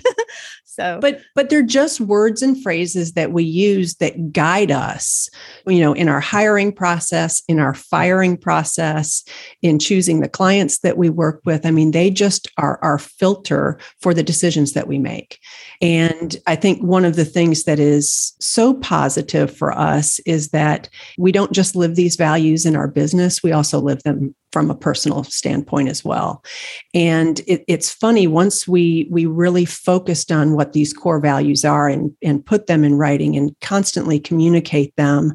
So, 0.79 0.97
but 1.01 1.19
but 1.35 1.49
they're 1.49 1.61
just 1.61 1.99
words 1.99 2.41
and 2.41 2.61
phrases 2.61 3.13
that 3.13 3.33
we 3.33 3.43
use 3.43 3.95
that 3.95 4.31
guide 4.31 4.71
us, 4.71 5.29
you 5.67 5.81
know, 5.81 5.91
in 5.91 6.07
our 6.07 6.21
hiring 6.21 6.71
process, 6.71 7.43
in 7.49 7.59
our 7.59 7.73
firing 7.73 8.37
process, 8.37 9.25
in 9.61 9.77
choosing 9.77 10.21
the 10.21 10.29
clients 10.29 10.79
that 10.79 10.97
we 10.97 11.09
work 11.09 11.41
with. 11.43 11.65
I 11.65 11.71
mean, 11.71 11.91
they 11.91 12.09
just 12.09 12.49
are 12.57 12.79
our 12.81 12.97
filter 12.97 13.77
for 14.01 14.13
the 14.13 14.23
decisions 14.23 14.71
that 14.71 14.87
we 14.87 14.97
make. 14.97 15.39
And 15.81 16.37
I 16.47 16.55
think 16.55 16.81
one 16.81 17.03
of 17.03 17.17
the 17.17 17.25
things 17.25 17.65
that 17.65 17.79
is 17.79 18.33
so 18.39 18.73
positive 18.75 19.55
for 19.55 19.77
us 19.77 20.19
is 20.19 20.49
that 20.49 20.87
we 21.17 21.33
don't 21.33 21.51
just 21.51 21.75
live 21.75 21.95
these 21.95 22.15
values 22.15 22.65
in 22.65 22.77
our 22.77 22.87
business, 22.87 23.43
we 23.43 23.51
also 23.51 23.79
live 23.79 24.01
them 24.03 24.33
from 24.51 24.71
a 24.71 24.75
personal 24.75 25.23
standpoint 25.23 25.89
as 25.89 26.03
well. 26.03 26.43
And 26.93 27.39
it, 27.47 27.63
it's 27.67 27.91
funny 27.91 28.27
once 28.27 28.67
we 28.67 29.07
we 29.11 29.25
really 29.25 29.65
focused 29.65 30.31
on 30.31 30.55
what 30.55 30.73
these 30.73 30.93
core 30.93 31.19
values 31.19 31.63
are 31.63 31.87
and 31.87 32.11
and 32.23 32.45
put 32.45 32.67
them 32.67 32.83
in 32.83 32.95
writing 32.95 33.35
and 33.35 33.55
constantly 33.61 34.19
communicate 34.19 34.95
them, 34.95 35.33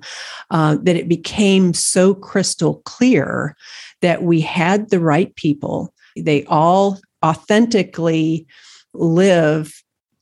uh, 0.51 0.77
that 0.83 0.97
it 0.97 1.09
became 1.09 1.75
so 1.75 2.15
crystal 2.15 2.83
clear 2.85 3.57
that 4.01 4.23
we 4.23 4.41
had 4.41 4.91
the 4.91 5.01
right 5.01 5.35
people. 5.37 5.93
They 6.17 6.45
all 6.45 7.01
authentically 7.25 8.47
live 8.93 9.73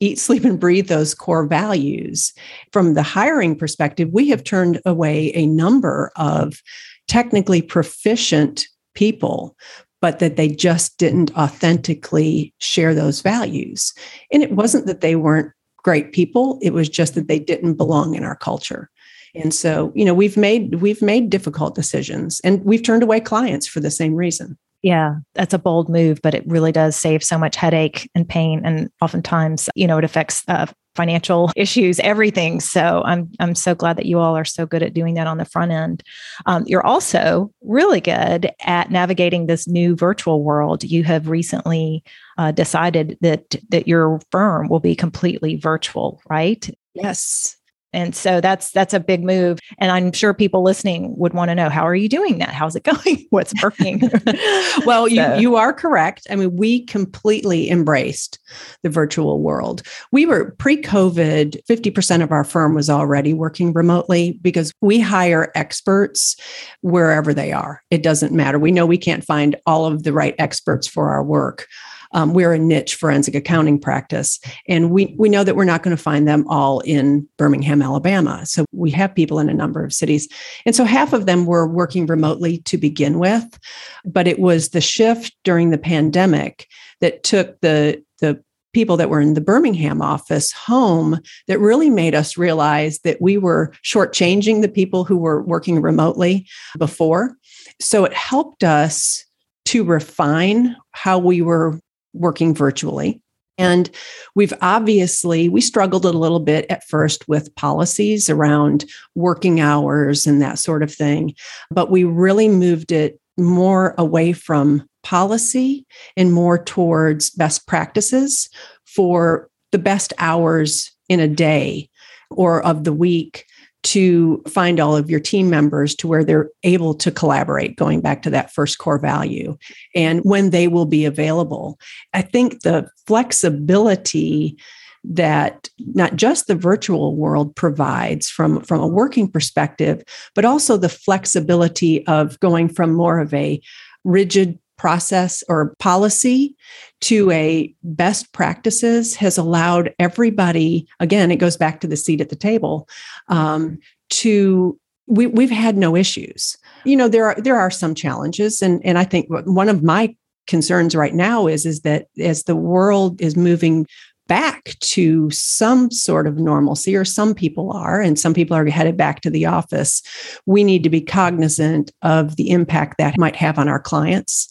eat, 0.02 0.18
sleep, 0.18 0.44
and 0.44 0.58
breathe 0.58 0.88
those 0.88 1.14
core 1.14 1.46
values. 1.46 2.32
From 2.72 2.94
the 2.94 3.04
hiring 3.04 3.54
perspective, 3.54 4.08
we 4.12 4.28
have 4.30 4.42
turned 4.42 4.80
away 4.84 5.30
a 5.32 5.46
number 5.46 6.10
of 6.16 6.60
technically 7.06 7.62
proficient 7.62 8.66
people, 8.94 9.56
but 10.00 10.18
that 10.18 10.36
they 10.36 10.48
just 10.48 10.98
didn't 10.98 11.34
authentically 11.36 12.52
share 12.58 12.94
those 12.94 13.20
values. 13.22 13.92
And 14.32 14.42
it 14.42 14.52
wasn't 14.52 14.86
that 14.86 15.00
they 15.00 15.16
weren't 15.16 15.52
great 15.78 16.12
people, 16.12 16.58
it 16.62 16.72
was 16.72 16.88
just 16.88 17.14
that 17.14 17.28
they 17.28 17.38
didn't 17.38 17.74
belong 17.74 18.14
in 18.14 18.24
our 18.24 18.36
culture. 18.36 18.88
And 19.34 19.54
so, 19.54 19.92
you 19.94 20.04
know, 20.04 20.14
we've 20.14 20.36
made 20.36 20.76
we've 20.76 21.02
made 21.02 21.30
difficult 21.30 21.74
decisions 21.74 22.40
and 22.44 22.62
we've 22.64 22.82
turned 22.82 23.02
away 23.02 23.20
clients 23.20 23.66
for 23.66 23.80
the 23.80 23.90
same 23.90 24.14
reason. 24.14 24.58
Yeah, 24.82 25.16
that's 25.34 25.54
a 25.54 25.58
bold 25.58 25.88
move, 25.88 26.20
but 26.22 26.34
it 26.34 26.46
really 26.46 26.72
does 26.72 26.96
save 26.96 27.22
so 27.22 27.38
much 27.38 27.54
headache 27.54 28.10
and 28.14 28.28
pain. 28.28 28.62
And 28.64 28.90
oftentimes, 29.00 29.70
you 29.76 29.86
know, 29.86 29.96
it 29.96 30.04
affects 30.04 30.42
uh, 30.48 30.66
financial 30.94 31.50
issues, 31.56 31.98
everything. 32.00 32.60
So 32.60 33.02
I'm 33.04 33.30
I'm 33.40 33.54
so 33.54 33.74
glad 33.74 33.96
that 33.96 34.06
you 34.06 34.18
all 34.18 34.36
are 34.36 34.44
so 34.44 34.66
good 34.66 34.82
at 34.82 34.94
doing 34.94 35.14
that 35.14 35.26
on 35.26 35.38
the 35.38 35.44
front 35.44 35.72
end. 35.72 36.02
Um, 36.46 36.64
you're 36.66 36.86
also 36.86 37.52
really 37.62 38.00
good 38.00 38.50
at 38.64 38.90
navigating 38.90 39.46
this 39.46 39.66
new 39.66 39.96
virtual 39.96 40.42
world. 40.42 40.84
You 40.84 41.04
have 41.04 41.28
recently 41.28 42.04
uh, 42.38 42.52
decided 42.52 43.18
that 43.20 43.56
that 43.70 43.88
your 43.88 44.20
firm 44.30 44.68
will 44.68 44.80
be 44.80 44.94
completely 44.94 45.56
virtual, 45.56 46.20
right? 46.28 46.68
Yes. 46.94 47.56
And 47.92 48.14
so 48.14 48.40
that's 48.40 48.70
that's 48.70 48.94
a 48.94 49.00
big 49.00 49.22
move. 49.22 49.58
And 49.78 49.90
I'm 49.90 50.12
sure 50.12 50.34
people 50.34 50.62
listening 50.62 51.14
would 51.16 51.34
want 51.34 51.50
to 51.50 51.54
know 51.54 51.68
how 51.68 51.86
are 51.86 51.94
you 51.94 52.08
doing 52.08 52.38
that? 52.38 52.50
How's 52.50 52.76
it 52.76 52.84
going? 52.84 53.26
What's 53.30 53.52
working? 53.62 54.00
well, 54.86 55.08
so. 55.08 55.34
you 55.34 55.40
you 55.40 55.56
are 55.56 55.72
correct. 55.72 56.26
I 56.30 56.36
mean, 56.36 56.56
we 56.56 56.84
completely 56.84 57.70
embraced 57.70 58.38
the 58.82 58.90
virtual 58.90 59.40
world. 59.40 59.82
We 60.10 60.26
were 60.26 60.52
pre-COVID, 60.58 61.64
50% 61.66 62.22
of 62.22 62.32
our 62.32 62.44
firm 62.44 62.74
was 62.74 62.90
already 62.90 63.34
working 63.34 63.72
remotely 63.72 64.38
because 64.42 64.72
we 64.80 65.00
hire 65.00 65.52
experts 65.54 66.36
wherever 66.80 67.34
they 67.34 67.52
are. 67.52 67.82
It 67.90 68.02
doesn't 68.02 68.32
matter. 68.32 68.58
We 68.58 68.72
know 68.72 68.86
we 68.86 68.98
can't 68.98 69.24
find 69.24 69.56
all 69.66 69.86
of 69.86 70.02
the 70.02 70.12
right 70.12 70.34
experts 70.38 70.86
for 70.86 71.10
our 71.10 71.22
work 71.22 71.66
um, 72.12 72.34
we're 72.34 72.52
a 72.52 72.58
niche 72.58 72.94
forensic 72.94 73.34
accounting 73.34 73.78
practice, 73.78 74.38
and 74.68 74.90
we 74.90 75.14
we 75.18 75.28
know 75.28 75.44
that 75.44 75.56
we're 75.56 75.64
not 75.64 75.82
going 75.82 75.96
to 75.96 76.02
find 76.02 76.26
them 76.26 76.46
all 76.48 76.80
in 76.80 77.28
Birmingham, 77.38 77.82
Alabama. 77.82 78.44
So 78.46 78.64
we 78.72 78.90
have 78.92 79.14
people 79.14 79.38
in 79.38 79.48
a 79.48 79.54
number 79.54 79.84
of 79.84 79.92
cities, 79.92 80.28
and 80.66 80.74
so 80.74 80.84
half 80.84 81.12
of 81.12 81.26
them 81.26 81.46
were 81.46 81.66
working 81.66 82.06
remotely 82.06 82.58
to 82.58 82.76
begin 82.76 83.18
with, 83.18 83.58
but 84.04 84.28
it 84.28 84.38
was 84.38 84.70
the 84.70 84.80
shift 84.80 85.34
during 85.44 85.70
the 85.70 85.78
pandemic 85.78 86.66
that 87.00 87.22
took 87.22 87.60
the 87.60 88.02
the 88.20 88.42
people 88.72 88.96
that 88.96 89.10
were 89.10 89.20
in 89.20 89.34
the 89.34 89.40
Birmingham 89.40 90.00
office 90.00 90.52
home 90.52 91.20
that 91.46 91.58
really 91.58 91.90
made 91.90 92.14
us 92.14 92.38
realize 92.38 93.00
that 93.00 93.20
we 93.20 93.36
were 93.36 93.72
shortchanging 93.84 94.62
the 94.62 94.68
people 94.68 95.04
who 95.04 95.16
were 95.16 95.42
working 95.42 95.80
remotely 95.80 96.46
before. 96.78 97.36
So 97.80 98.04
it 98.04 98.14
helped 98.14 98.64
us 98.64 99.24
to 99.66 99.84
refine 99.84 100.76
how 100.92 101.18
we 101.18 101.42
were 101.42 101.78
working 102.12 102.54
virtually. 102.54 103.20
And 103.58 103.90
we've 104.34 104.54
obviously 104.62 105.48
we 105.48 105.60
struggled 105.60 106.04
a 106.04 106.10
little 106.10 106.40
bit 106.40 106.66
at 106.70 106.84
first 106.84 107.28
with 107.28 107.54
policies 107.54 108.30
around 108.30 108.84
working 109.14 109.60
hours 109.60 110.26
and 110.26 110.40
that 110.40 110.58
sort 110.58 110.82
of 110.82 110.92
thing, 110.92 111.34
but 111.70 111.90
we 111.90 112.04
really 112.04 112.48
moved 112.48 112.92
it 112.92 113.20
more 113.36 113.94
away 113.98 114.32
from 114.32 114.88
policy 115.02 115.84
and 116.16 116.32
more 116.32 116.62
towards 116.62 117.30
best 117.30 117.66
practices 117.66 118.48
for 118.84 119.48
the 119.70 119.78
best 119.78 120.12
hours 120.18 120.92
in 121.08 121.20
a 121.20 121.28
day 121.28 121.88
or 122.30 122.62
of 122.64 122.84
the 122.84 122.92
week 122.92 123.46
to 123.82 124.42
find 124.48 124.78
all 124.78 124.96
of 124.96 125.10
your 125.10 125.20
team 125.20 125.50
members 125.50 125.94
to 125.96 126.06
where 126.06 126.24
they're 126.24 126.50
able 126.62 126.94
to 126.94 127.10
collaborate, 127.10 127.76
going 127.76 128.00
back 128.00 128.22
to 128.22 128.30
that 128.30 128.52
first 128.52 128.78
core 128.78 128.98
value, 128.98 129.56
and 129.94 130.20
when 130.20 130.50
they 130.50 130.68
will 130.68 130.86
be 130.86 131.04
available. 131.04 131.78
I 132.14 132.22
think 132.22 132.60
the 132.60 132.88
flexibility 133.06 134.56
that 135.04 135.68
not 135.78 136.14
just 136.14 136.46
the 136.46 136.54
virtual 136.54 137.16
world 137.16 137.56
provides 137.56 138.28
from, 138.28 138.60
from 138.60 138.80
a 138.80 138.86
working 138.86 139.28
perspective, 139.28 140.02
but 140.34 140.44
also 140.44 140.76
the 140.76 140.88
flexibility 140.88 142.06
of 142.06 142.38
going 142.38 142.68
from 142.68 142.92
more 142.92 143.18
of 143.18 143.34
a 143.34 143.60
rigid 144.04 144.58
process 144.82 145.44
or 145.48 145.76
policy 145.78 146.56
to 147.00 147.30
a 147.30 147.72
best 147.84 148.32
practices 148.32 149.14
has 149.14 149.38
allowed 149.38 149.94
everybody 150.00 150.88
again 150.98 151.30
it 151.30 151.36
goes 151.36 151.56
back 151.56 151.80
to 151.80 151.86
the 151.86 151.96
seat 151.96 152.20
at 152.20 152.30
the 152.30 152.36
table 152.36 152.88
um, 153.28 153.78
to 154.10 154.76
we, 155.06 155.26
we've 155.26 155.50
had 155.50 155.76
no 155.76 155.94
issues. 155.94 156.56
You 156.84 156.96
know 156.96 157.06
there 157.06 157.26
are 157.26 157.36
there 157.38 157.60
are 157.60 157.70
some 157.70 157.94
challenges 157.94 158.60
and 158.60 158.84
and 158.84 158.98
i 158.98 159.04
think 159.04 159.26
one 159.28 159.68
of 159.68 159.84
my 159.84 160.16
concerns 160.48 160.96
right 160.96 161.14
now 161.14 161.46
is 161.46 161.64
is 161.64 161.82
that 161.82 162.08
as 162.18 162.42
the 162.42 162.56
world 162.56 163.20
is 163.20 163.36
moving 163.36 163.86
back 164.28 164.76
to 164.80 165.30
some 165.30 165.90
sort 165.90 166.26
of 166.26 166.38
normalcy, 166.38 166.96
or 166.96 167.04
some 167.04 167.34
people 167.34 167.72
are, 167.72 168.00
and 168.00 168.18
some 168.18 168.32
people 168.32 168.56
are 168.56 168.64
headed 168.66 168.96
back 168.96 169.20
to 169.20 169.30
the 169.30 169.46
office, 169.46 170.02
we 170.46 170.64
need 170.64 170.82
to 170.84 170.90
be 170.90 171.00
cognizant 171.00 171.90
of 172.02 172.36
the 172.36 172.50
impact 172.50 172.98
that 172.98 173.18
might 173.18 173.36
have 173.36 173.58
on 173.58 173.68
our 173.68 173.80
clients. 173.80 174.48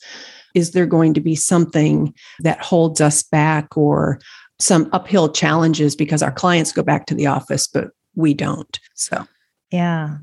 Is 0.54 0.72
there 0.72 0.86
going 0.86 1.13
to 1.13 1.22
be 1.22 1.36
something 1.36 2.13
that 2.40 2.62
holds 2.62 3.00
us 3.00 3.24
back 3.24 3.78
or 3.78 4.20
some 4.60 4.90
uphill 4.92 5.32
challenges 5.32 5.96
because 5.96 6.22
our 6.22 6.32
clients 6.32 6.74
go 6.74 6.84
back 6.84 7.06
to 7.06 7.16
the 7.16 7.28
office, 7.28 7.68
but 7.68 7.92
we 8.16 8.34
don't? 8.34 8.80
So. 8.96 9.25
Yeah. 9.72 10.18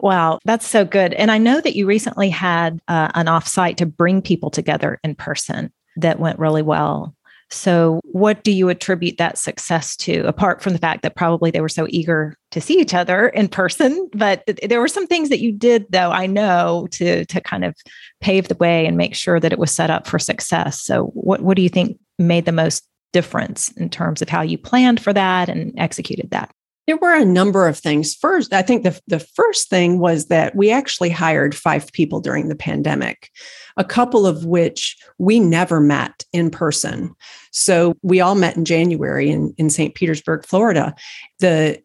Wow. 0.00 0.40
That's 0.44 0.66
so 0.66 0.84
good. 0.84 1.14
And 1.14 1.30
I 1.30 1.38
know 1.38 1.60
that 1.60 1.76
you 1.76 1.86
recently 1.86 2.28
had 2.28 2.80
uh, 2.88 3.12
an 3.14 3.26
offsite 3.26 3.76
to 3.76 3.86
bring 3.86 4.20
people 4.20 4.50
together 4.50 4.98
in 5.04 5.14
person. 5.14 5.72
that 5.98 6.20
went 6.20 6.38
really 6.38 6.62
well. 6.62 7.14
So, 7.50 8.00
what 8.04 8.44
do 8.44 8.50
you 8.50 8.68
attribute 8.68 9.16
that 9.16 9.38
success 9.38 9.96
to, 9.96 10.20
apart 10.26 10.60
from 10.62 10.74
the 10.74 10.78
fact 10.78 11.02
that 11.02 11.16
probably 11.16 11.50
they 11.50 11.62
were 11.62 11.68
so 11.68 11.86
eager 11.88 12.36
to 12.50 12.60
see 12.60 12.78
each 12.78 12.92
other 12.92 13.28
in 13.28 13.48
person? 13.48 14.08
But 14.12 14.44
there 14.62 14.80
were 14.80 14.88
some 14.88 15.06
things 15.06 15.30
that 15.30 15.40
you 15.40 15.52
did, 15.52 15.86
though, 15.90 16.10
I 16.10 16.26
know, 16.26 16.88
to, 16.92 17.24
to 17.24 17.40
kind 17.40 17.64
of 17.64 17.74
pave 18.20 18.48
the 18.48 18.56
way 18.56 18.86
and 18.86 18.96
make 18.96 19.14
sure 19.14 19.40
that 19.40 19.52
it 19.52 19.58
was 19.58 19.72
set 19.72 19.90
up 19.90 20.06
for 20.06 20.18
success. 20.18 20.82
So, 20.82 21.06
what, 21.14 21.40
what 21.40 21.56
do 21.56 21.62
you 21.62 21.70
think 21.70 21.98
made 22.18 22.44
the 22.44 22.52
most 22.52 22.86
difference 23.14 23.72
in 23.72 23.88
terms 23.88 24.20
of 24.20 24.28
how 24.28 24.42
you 24.42 24.58
planned 24.58 25.00
for 25.00 25.14
that 25.14 25.48
and 25.48 25.72
executed 25.78 26.30
that? 26.30 26.50
There 26.88 26.96
were 26.96 27.14
a 27.14 27.24
number 27.24 27.68
of 27.68 27.78
things. 27.78 28.14
First, 28.14 28.54
I 28.54 28.62
think 28.62 28.82
the, 28.82 28.98
the 29.08 29.20
first 29.20 29.68
thing 29.68 29.98
was 29.98 30.28
that 30.28 30.56
we 30.56 30.70
actually 30.70 31.10
hired 31.10 31.54
five 31.54 31.92
people 31.92 32.18
during 32.18 32.48
the 32.48 32.56
pandemic, 32.56 33.30
a 33.76 33.84
couple 33.84 34.26
of 34.26 34.46
which 34.46 34.96
we 35.18 35.38
never 35.38 35.80
met 35.80 36.24
in 36.32 36.50
person. 36.50 37.14
So 37.50 37.92
we 38.00 38.22
all 38.22 38.34
met 38.36 38.56
in 38.56 38.64
January 38.64 39.28
in, 39.28 39.52
in 39.58 39.68
St. 39.68 39.94
Petersburg, 39.94 40.46
Florida. 40.46 40.94
The 41.40 41.78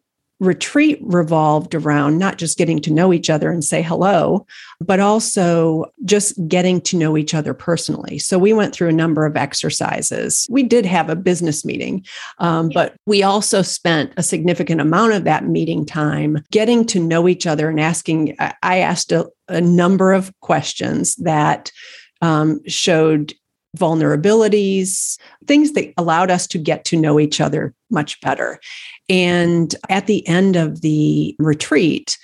retreat 0.44 0.98
revolved 1.02 1.74
around 1.74 2.18
not 2.18 2.38
just 2.38 2.58
getting 2.58 2.80
to 2.82 2.92
know 2.92 3.12
each 3.12 3.30
other 3.30 3.50
and 3.50 3.64
say 3.64 3.82
hello, 3.82 4.46
but 4.80 5.00
also 5.00 5.86
just 6.04 6.34
getting 6.46 6.80
to 6.82 6.96
know 6.96 7.16
each 7.16 7.34
other 7.34 7.54
personally. 7.54 8.18
So 8.18 8.38
we 8.38 8.52
went 8.52 8.74
through 8.74 8.88
a 8.88 8.92
number 8.92 9.26
of 9.26 9.36
exercises. 9.36 10.46
We 10.50 10.62
did 10.62 10.86
have 10.86 11.10
a 11.10 11.16
business 11.16 11.64
meeting, 11.64 12.04
um, 12.38 12.70
but 12.72 12.94
we 13.06 13.22
also 13.22 13.62
spent 13.62 14.12
a 14.16 14.22
significant 14.22 14.80
amount 14.80 15.12
of 15.14 15.24
that 15.24 15.46
meeting 15.46 15.86
time 15.86 16.38
getting 16.50 16.84
to 16.86 17.00
know 17.00 17.28
each 17.28 17.46
other 17.46 17.68
and 17.68 17.80
asking. 17.80 18.36
I 18.38 18.78
asked 18.78 19.12
a, 19.12 19.28
a 19.48 19.60
number 19.60 20.12
of 20.12 20.32
questions 20.40 21.16
that 21.16 21.72
um, 22.20 22.60
showed 22.66 23.34
vulnerabilities, 23.76 25.18
things 25.46 25.72
that 25.72 25.92
allowed 25.96 26.30
us 26.30 26.46
to 26.48 26.58
get 26.58 26.84
to 26.86 26.96
know 26.96 27.18
each 27.18 27.40
other 27.40 27.74
much 27.90 28.20
better. 28.20 28.60
And 29.08 29.74
at 29.88 30.06
the 30.06 30.26
end 30.26 30.56
of 30.56 30.80
the 30.80 31.36
retreat, 31.38 32.16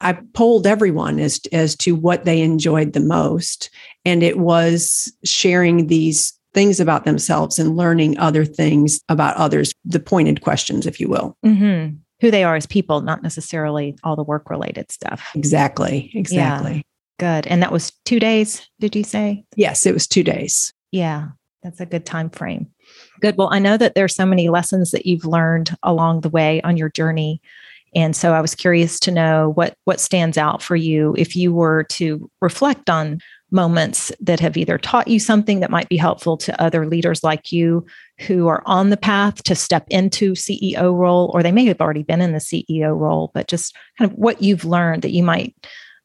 I 0.00 0.14
polled 0.32 0.66
everyone 0.66 1.18
as, 1.18 1.40
as 1.52 1.76
to 1.76 1.94
what 1.94 2.24
they 2.24 2.40
enjoyed 2.40 2.92
the 2.92 3.00
most. 3.00 3.70
And 4.04 4.22
it 4.22 4.38
was 4.38 5.12
sharing 5.24 5.88
these 5.88 6.32
things 6.54 6.80
about 6.80 7.04
themselves 7.04 7.58
and 7.58 7.76
learning 7.76 8.18
other 8.18 8.44
things 8.44 9.00
about 9.08 9.36
others, 9.36 9.72
the 9.84 10.00
pointed 10.00 10.40
questions, 10.40 10.86
if 10.86 10.98
you 10.98 11.08
will. 11.08 11.36
Mm-hmm. 11.44 11.96
Who 12.20 12.30
they 12.30 12.44
are 12.44 12.56
as 12.56 12.66
people, 12.66 13.00
not 13.02 13.22
necessarily 13.22 13.96
all 14.04 14.16
the 14.16 14.24
work 14.24 14.50
related 14.50 14.90
stuff. 14.90 15.30
Exactly. 15.34 16.10
Exactly. 16.14 16.76
Yeah. 16.76 16.82
Good. 17.18 17.46
And 17.46 17.62
that 17.62 17.72
was 17.72 17.92
two 18.04 18.18
days, 18.18 18.66
did 18.78 18.96
you 18.96 19.04
say? 19.04 19.44
Yes, 19.54 19.86
it 19.86 19.94
was 19.94 20.06
two 20.06 20.24
days. 20.24 20.72
Yeah, 20.92 21.28
that's 21.62 21.80
a 21.80 21.86
good 21.86 22.06
time 22.06 22.30
frame. 22.30 22.68
Good. 23.20 23.36
Well, 23.36 23.50
I 23.52 23.58
know 23.58 23.76
that 23.76 23.94
there's 23.94 24.14
so 24.14 24.26
many 24.26 24.48
lessons 24.48 24.90
that 24.90 25.06
you've 25.06 25.24
learned 25.24 25.76
along 25.82 26.20
the 26.20 26.30
way 26.30 26.60
on 26.62 26.76
your 26.76 26.88
journey. 26.88 27.40
And 27.94 28.14
so 28.14 28.32
I 28.32 28.40
was 28.40 28.54
curious 28.54 29.00
to 29.00 29.10
know 29.10 29.52
what 29.54 29.74
what 29.84 30.00
stands 30.00 30.38
out 30.38 30.62
for 30.62 30.76
you 30.76 31.14
if 31.18 31.34
you 31.34 31.52
were 31.52 31.84
to 31.84 32.30
reflect 32.40 32.88
on 32.88 33.20
moments 33.50 34.12
that 34.20 34.38
have 34.38 34.56
either 34.56 34.78
taught 34.78 35.08
you 35.08 35.18
something 35.18 35.58
that 35.58 35.72
might 35.72 35.88
be 35.88 35.96
helpful 35.96 36.36
to 36.36 36.62
other 36.62 36.86
leaders 36.86 37.24
like 37.24 37.50
you 37.50 37.84
who 38.20 38.46
are 38.46 38.62
on 38.64 38.90
the 38.90 38.96
path 38.96 39.42
to 39.42 39.56
step 39.56 39.84
into 39.90 40.34
CEO 40.34 40.96
role 40.96 41.32
or 41.34 41.42
they 41.42 41.50
may 41.50 41.64
have 41.64 41.80
already 41.80 42.04
been 42.04 42.20
in 42.20 42.32
the 42.32 42.38
CEO 42.38 42.96
role 42.96 43.32
but 43.34 43.48
just 43.48 43.76
kind 43.98 44.08
of 44.08 44.16
what 44.16 44.40
you've 44.40 44.64
learned 44.64 45.02
that 45.02 45.10
you 45.10 45.24
might 45.24 45.54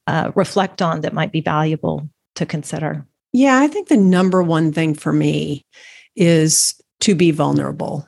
uh, 0.07 0.31
reflect 0.35 0.81
on 0.81 1.01
that 1.01 1.13
might 1.13 1.31
be 1.31 1.41
valuable 1.41 2.09
to 2.33 2.45
consider. 2.47 3.05
Yeah, 3.35 3.59
I 3.59 3.67
think 3.67 3.89
the 3.89 3.97
number 3.97 4.41
one 4.41 4.71
thing 4.71 4.93
for 4.93 5.11
me 5.11 5.65
is 6.15 6.73
to 7.01 7.15
be 7.15 7.31
vulnerable 7.31 8.07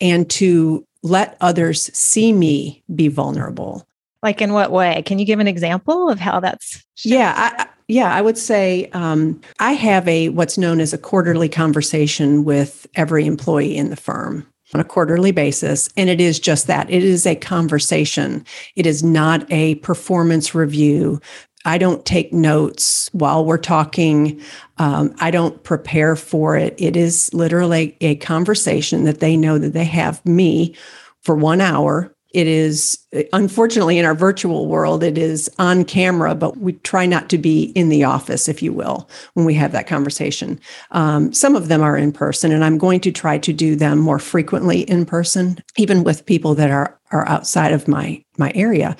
and 0.00 0.30
to 0.30 0.86
let 1.02 1.36
others 1.40 1.90
see 1.92 2.32
me 2.32 2.84
be 2.94 3.08
vulnerable. 3.08 3.88
Like 4.22 4.40
in 4.40 4.52
what 4.52 4.70
way? 4.70 5.02
Can 5.04 5.18
you 5.18 5.24
give 5.24 5.40
an 5.40 5.48
example 5.48 6.08
of 6.08 6.20
how 6.20 6.38
that's? 6.38 6.84
Yeah, 7.04 7.32
I, 7.36 7.66
yeah, 7.88 8.14
I 8.14 8.22
would 8.22 8.38
say 8.38 8.88
um, 8.92 9.40
I 9.58 9.72
have 9.72 10.06
a 10.06 10.28
what's 10.28 10.56
known 10.56 10.78
as 10.78 10.92
a 10.92 10.98
quarterly 10.98 11.48
conversation 11.48 12.44
with 12.44 12.86
every 12.94 13.26
employee 13.26 13.76
in 13.76 13.90
the 13.90 13.96
firm 13.96 14.46
on 14.74 14.80
a 14.80 14.84
quarterly 14.84 15.32
basis. 15.32 15.88
And 15.96 16.10
it 16.10 16.20
is 16.20 16.38
just 16.38 16.66
that 16.66 16.90
it 16.90 17.02
is 17.02 17.26
a 17.26 17.34
conversation. 17.34 18.44
It 18.76 18.86
is 18.86 19.02
not 19.02 19.50
a 19.50 19.76
performance 19.76 20.54
review. 20.54 21.20
I 21.68 21.76
don't 21.76 22.06
take 22.06 22.32
notes 22.32 23.10
while 23.12 23.44
we're 23.44 23.58
talking. 23.58 24.40
Um, 24.78 25.14
I 25.20 25.30
don't 25.30 25.62
prepare 25.64 26.16
for 26.16 26.56
it. 26.56 26.74
It 26.78 26.96
is 26.96 27.32
literally 27.34 27.94
a 28.00 28.16
conversation 28.16 29.04
that 29.04 29.20
they 29.20 29.36
know 29.36 29.58
that 29.58 29.74
they 29.74 29.84
have 29.84 30.24
me 30.24 30.74
for 31.20 31.34
one 31.34 31.60
hour. 31.60 32.14
It 32.30 32.46
is, 32.46 32.98
unfortunately, 33.32 33.98
in 33.98 34.04
our 34.04 34.14
virtual 34.14 34.66
world, 34.66 35.02
it 35.02 35.16
is 35.16 35.50
on 35.58 35.84
camera, 35.84 36.34
but 36.34 36.58
we 36.58 36.74
try 36.74 37.06
not 37.06 37.30
to 37.30 37.38
be 37.38 37.72
in 37.74 37.88
the 37.88 38.04
office, 38.04 38.48
if 38.48 38.62
you 38.62 38.72
will, 38.72 39.08
when 39.32 39.46
we 39.46 39.54
have 39.54 39.72
that 39.72 39.86
conversation. 39.86 40.60
Um, 40.90 41.32
some 41.32 41.56
of 41.56 41.68
them 41.68 41.80
are 41.80 41.96
in 41.96 42.12
person, 42.12 42.52
and 42.52 42.64
I'm 42.64 42.76
going 42.76 43.00
to 43.00 43.12
try 43.12 43.38
to 43.38 43.52
do 43.52 43.76
them 43.76 43.98
more 43.98 44.18
frequently 44.18 44.82
in 44.82 45.06
person, 45.06 45.58
even 45.78 46.04
with 46.04 46.26
people 46.26 46.54
that 46.56 46.70
are 46.70 46.98
are 47.10 47.26
outside 47.26 47.72
of 47.72 47.88
my 47.88 48.22
my 48.36 48.52
area 48.54 48.94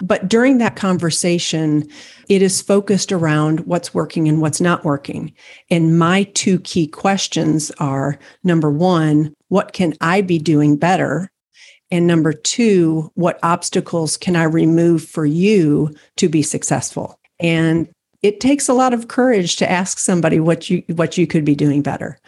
but 0.00 0.28
during 0.28 0.56
that 0.56 0.76
conversation 0.76 1.86
it 2.28 2.40
is 2.40 2.62
focused 2.62 3.12
around 3.12 3.60
what's 3.60 3.92
working 3.92 4.28
and 4.28 4.40
what's 4.40 4.62
not 4.62 4.82
working 4.82 5.32
and 5.70 5.98
my 5.98 6.22
two 6.34 6.58
key 6.60 6.86
questions 6.86 7.70
are 7.78 8.18
number 8.44 8.70
1 8.70 9.34
what 9.48 9.74
can 9.74 9.92
i 10.00 10.22
be 10.22 10.38
doing 10.38 10.74
better 10.74 11.30
and 11.90 12.06
number 12.06 12.32
2 12.32 13.10
what 13.14 13.38
obstacles 13.42 14.16
can 14.16 14.36
i 14.36 14.42
remove 14.42 15.04
for 15.04 15.26
you 15.26 15.92
to 16.16 16.28
be 16.28 16.42
successful 16.42 17.18
and 17.38 17.88
it 18.22 18.38
takes 18.38 18.68
a 18.68 18.74
lot 18.74 18.92
of 18.92 19.08
courage 19.08 19.56
to 19.56 19.70
ask 19.70 19.98
somebody 19.98 20.40
what 20.40 20.68
you 20.68 20.82
what 20.88 21.16
you 21.16 21.26
could 21.26 21.44
be 21.44 21.54
doing 21.54 21.82
better 21.82 22.18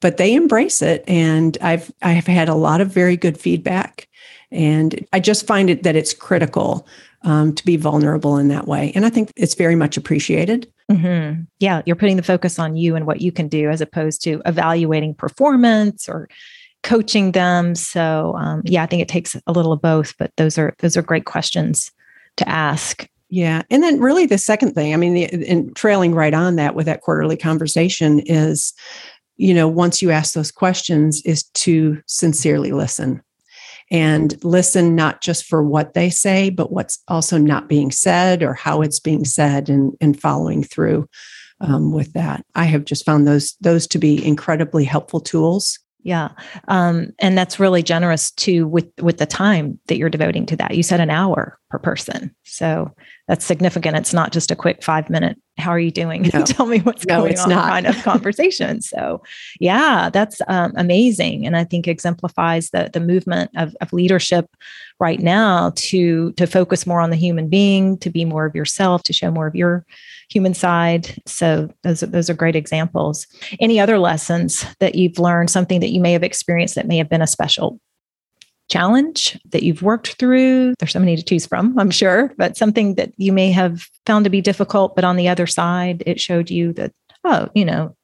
but 0.00 0.16
they 0.16 0.34
embrace 0.34 0.82
it 0.82 1.04
and 1.06 1.58
i've 1.60 1.92
i've 2.02 2.26
had 2.26 2.48
a 2.48 2.54
lot 2.54 2.80
of 2.80 2.88
very 2.88 3.16
good 3.16 3.38
feedback 3.38 4.08
and 4.52 5.04
I 5.12 5.18
just 5.18 5.46
find 5.46 5.70
it 5.70 5.82
that 5.82 5.96
it's 5.96 6.12
critical 6.12 6.86
um, 7.22 7.54
to 7.54 7.64
be 7.64 7.76
vulnerable 7.76 8.36
in 8.36 8.48
that 8.48 8.66
way. 8.66 8.92
And 8.94 9.06
I 9.06 9.10
think 9.10 9.32
it's 9.36 9.54
very 9.54 9.74
much 9.74 9.96
appreciated. 9.96 10.70
Mm-hmm. 10.90 11.42
Yeah, 11.58 11.82
you're 11.86 11.96
putting 11.96 12.16
the 12.16 12.22
focus 12.22 12.58
on 12.58 12.76
you 12.76 12.94
and 12.94 13.06
what 13.06 13.22
you 13.22 13.32
can 13.32 13.48
do 13.48 13.70
as 13.70 13.80
opposed 13.80 14.22
to 14.24 14.42
evaluating 14.44 15.14
performance 15.14 16.08
or 16.08 16.28
coaching 16.82 17.32
them. 17.32 17.74
So 17.74 18.34
um, 18.36 18.62
yeah, 18.64 18.82
I 18.82 18.86
think 18.86 19.02
it 19.02 19.08
takes 19.08 19.36
a 19.46 19.52
little 19.52 19.72
of 19.72 19.82
both, 19.82 20.16
but 20.18 20.32
those 20.36 20.58
are 20.58 20.74
those 20.78 20.96
are 20.96 21.02
great 21.02 21.24
questions 21.24 21.90
to 22.36 22.48
ask. 22.48 23.08
Yeah, 23.28 23.62
and 23.70 23.82
then 23.82 23.98
really 23.98 24.26
the 24.26 24.36
second 24.36 24.74
thing, 24.74 24.92
I 24.92 24.96
mean, 24.98 25.14
the, 25.14 25.24
and 25.48 25.74
trailing 25.74 26.14
right 26.14 26.34
on 26.34 26.56
that 26.56 26.74
with 26.74 26.84
that 26.84 27.00
quarterly 27.00 27.36
conversation 27.36 28.20
is, 28.26 28.74
you 29.36 29.54
know, 29.54 29.66
once 29.66 30.02
you 30.02 30.10
ask 30.10 30.34
those 30.34 30.52
questions, 30.52 31.22
is 31.24 31.44
to 31.44 32.02
sincerely 32.06 32.72
listen 32.72 33.22
and 33.90 34.42
listen 34.44 34.94
not 34.94 35.22
just 35.22 35.44
for 35.44 35.62
what 35.62 35.94
they 35.94 36.10
say, 36.10 36.50
but 36.50 36.72
what's 36.72 36.98
also 37.08 37.38
not 37.38 37.68
being 37.68 37.90
said 37.90 38.42
or 38.42 38.54
how 38.54 38.82
it's 38.82 39.00
being 39.00 39.24
said 39.24 39.68
and, 39.68 39.94
and 40.00 40.20
following 40.20 40.62
through 40.62 41.08
um, 41.60 41.92
with 41.92 42.12
that. 42.12 42.44
I 42.54 42.64
have 42.64 42.84
just 42.84 43.04
found 43.04 43.26
those 43.26 43.54
those 43.60 43.86
to 43.88 43.98
be 43.98 44.24
incredibly 44.24 44.84
helpful 44.84 45.20
tools. 45.20 45.78
Yeah, 46.02 46.30
um, 46.68 47.10
and 47.18 47.38
that's 47.38 47.60
really 47.60 47.82
generous 47.82 48.30
too 48.32 48.66
with 48.66 48.88
with 49.00 49.18
the 49.18 49.26
time 49.26 49.78
that 49.86 49.96
you're 49.96 50.10
devoting 50.10 50.46
to 50.46 50.56
that. 50.56 50.74
You 50.74 50.82
said 50.82 51.00
an 51.00 51.10
hour 51.10 51.58
per 51.72 51.78
person, 51.78 52.34
so 52.44 52.94
that's 53.26 53.46
significant. 53.46 53.96
It's 53.96 54.12
not 54.12 54.30
just 54.30 54.50
a 54.50 54.56
quick 54.56 54.84
five 54.84 55.08
minute 55.08 55.38
how 55.58 55.70
are 55.70 55.78
you 55.78 55.90
doing? 55.90 56.22
No. 56.32 56.44
Tell 56.44 56.66
me 56.66 56.78
what's 56.78 57.04
no, 57.04 57.18
going 57.18 57.38
on 57.38 57.48
not. 57.50 57.68
kind 57.68 57.86
of 57.86 58.02
conversation. 58.02 58.80
so 58.80 59.22
yeah, 59.60 60.08
that's 60.10 60.40
um, 60.48 60.72
amazing. 60.76 61.44
And 61.46 61.56
I 61.56 61.64
think 61.64 61.86
exemplifies 61.86 62.70
the, 62.70 62.88
the 62.90 63.00
movement 63.00 63.50
of, 63.54 63.76
of 63.82 63.92
leadership 63.92 64.46
right 64.98 65.20
now 65.20 65.72
to, 65.76 66.32
to 66.32 66.46
focus 66.46 66.86
more 66.86 67.00
on 67.00 67.10
the 67.10 67.16
human 67.16 67.48
being, 67.48 67.98
to 67.98 68.08
be 68.08 68.24
more 68.24 68.46
of 68.46 68.54
yourself, 68.54 69.02
to 69.02 69.12
show 69.12 69.30
more 69.30 69.46
of 69.46 69.54
your 69.54 69.84
human 70.30 70.54
side. 70.54 71.20
So 71.26 71.68
those 71.82 72.02
are, 72.02 72.06
those 72.06 72.30
are 72.30 72.34
great 72.34 72.56
examples. 72.56 73.26
Any 73.60 73.78
other 73.78 73.98
lessons 73.98 74.64
that 74.80 74.94
you've 74.94 75.18
learned, 75.18 75.50
something 75.50 75.80
that 75.80 75.90
you 75.90 76.00
may 76.00 76.12
have 76.12 76.22
experienced 76.22 76.76
that 76.76 76.88
may 76.88 76.96
have 76.96 77.10
been 77.10 77.22
a 77.22 77.26
special 77.26 77.78
challenge 78.72 79.38
that 79.50 79.62
you've 79.62 79.82
worked 79.82 80.14
through? 80.14 80.74
There's 80.78 80.92
so 80.92 80.98
many 80.98 81.16
to 81.16 81.22
choose 81.22 81.46
from, 81.46 81.78
I'm 81.78 81.90
sure, 81.90 82.32
but 82.38 82.56
something 82.56 82.94
that 82.94 83.12
you 83.18 83.32
may 83.32 83.50
have 83.52 83.86
found 84.06 84.24
to 84.24 84.30
be 84.30 84.40
difficult, 84.40 84.96
but 84.96 85.04
on 85.04 85.16
the 85.16 85.28
other 85.28 85.46
side, 85.46 86.02
it 86.06 86.20
showed 86.20 86.50
you 86.50 86.72
that, 86.74 86.92
oh, 87.24 87.48
you 87.54 87.64
know, 87.64 87.94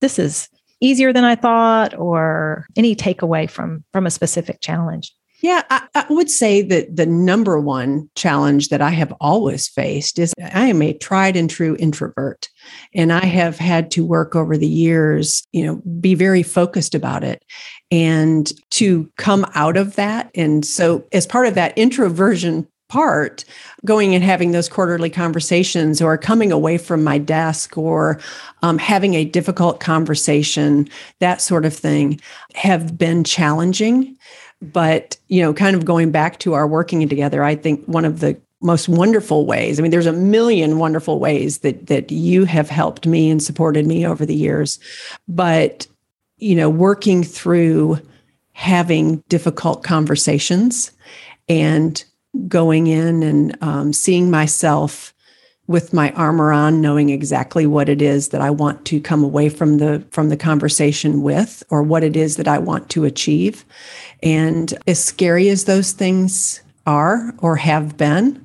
this 0.00 0.18
is 0.18 0.48
easier 0.80 1.12
than 1.12 1.24
I 1.24 1.36
thought, 1.36 1.96
or 1.96 2.66
any 2.76 2.96
takeaway 2.96 3.48
from 3.48 3.84
from 3.92 4.06
a 4.06 4.10
specific 4.10 4.60
challenge. 4.60 5.14
Yeah, 5.40 5.62
I, 5.68 5.86
I, 5.94 6.06
would 6.08 6.30
say 6.30 6.62
that 6.62 6.96
the 6.96 7.04
number 7.04 7.60
one 7.60 8.08
challenge 8.14 8.70
that 8.70 8.80
I 8.80 8.90
have 8.90 9.12
always 9.20 9.68
faced 9.68 10.18
is 10.18 10.32
I 10.40 10.68
am 10.68 10.80
a 10.80 10.94
tried 10.94 11.36
and 11.36 11.50
true 11.50 11.76
introvert. 11.78 12.48
And 12.94 13.12
I 13.12 13.24
have 13.26 13.58
had 13.58 13.90
to 13.92 14.04
work 14.04 14.34
over 14.34 14.56
the 14.56 14.66
years, 14.66 15.46
you 15.52 15.64
know, 15.64 15.76
be 16.00 16.14
very 16.14 16.42
focused 16.42 16.94
about 16.94 17.22
it 17.22 17.44
and 17.90 18.50
to 18.72 19.10
come 19.18 19.44
out 19.54 19.76
of 19.76 19.96
that. 19.96 20.30
And 20.34 20.64
so, 20.64 21.04
as 21.12 21.26
part 21.26 21.46
of 21.46 21.54
that 21.54 21.76
introversion 21.76 22.66
part, 22.88 23.44
going 23.84 24.14
and 24.14 24.22
having 24.22 24.52
those 24.52 24.68
quarterly 24.68 25.10
conversations 25.10 26.00
or 26.00 26.16
coming 26.16 26.52
away 26.52 26.78
from 26.78 27.02
my 27.02 27.18
desk 27.18 27.76
or 27.76 28.20
um, 28.62 28.78
having 28.78 29.14
a 29.14 29.24
difficult 29.24 29.80
conversation, 29.80 30.88
that 31.18 31.40
sort 31.40 31.64
of 31.64 31.74
thing, 31.74 32.20
have 32.54 32.96
been 32.96 33.24
challenging. 33.24 34.16
But, 34.62 35.16
you 35.28 35.42
know, 35.42 35.52
kind 35.52 35.76
of 35.76 35.84
going 35.84 36.10
back 36.10 36.38
to 36.40 36.54
our 36.54 36.66
working 36.66 37.06
together, 37.08 37.44
I 37.44 37.54
think 37.54 37.84
one 37.86 38.04
of 38.04 38.20
the 38.20 38.40
most 38.62 38.88
wonderful 38.88 39.44
ways. 39.46 39.78
I 39.78 39.82
mean, 39.82 39.90
there's 39.90 40.06
a 40.06 40.12
million 40.12 40.78
wonderful 40.78 41.20
ways 41.20 41.58
that 41.58 41.86
that 41.88 42.10
you 42.10 42.44
have 42.46 42.70
helped 42.70 43.06
me 43.06 43.30
and 43.30 43.42
supported 43.42 43.86
me 43.86 44.06
over 44.06 44.24
the 44.24 44.34
years. 44.34 44.78
But, 45.28 45.86
you 46.38 46.54
know, 46.54 46.70
working 46.70 47.22
through 47.22 48.00
having 48.52 49.22
difficult 49.28 49.84
conversations 49.84 50.90
and 51.48 52.02
going 52.48 52.86
in 52.86 53.22
and 53.22 53.56
um, 53.62 53.92
seeing 53.92 54.30
myself 54.30 55.12
with 55.68 55.92
my 55.92 56.12
armor 56.12 56.52
on 56.52 56.80
knowing 56.80 57.10
exactly 57.10 57.66
what 57.66 57.88
it 57.88 58.00
is 58.00 58.28
that 58.28 58.40
i 58.40 58.50
want 58.50 58.84
to 58.84 59.00
come 59.00 59.24
away 59.24 59.48
from 59.48 59.78
the 59.78 60.04
from 60.10 60.28
the 60.28 60.36
conversation 60.36 61.22
with 61.22 61.62
or 61.70 61.82
what 61.82 62.04
it 62.04 62.16
is 62.16 62.36
that 62.36 62.48
i 62.48 62.58
want 62.58 62.88
to 62.90 63.04
achieve. 63.04 63.64
And 64.22 64.72
as 64.86 65.02
scary 65.02 65.48
as 65.48 65.64
those 65.64 65.92
things 65.92 66.62
are 66.86 67.34
or 67.38 67.56
have 67.56 67.96
been 67.96 68.44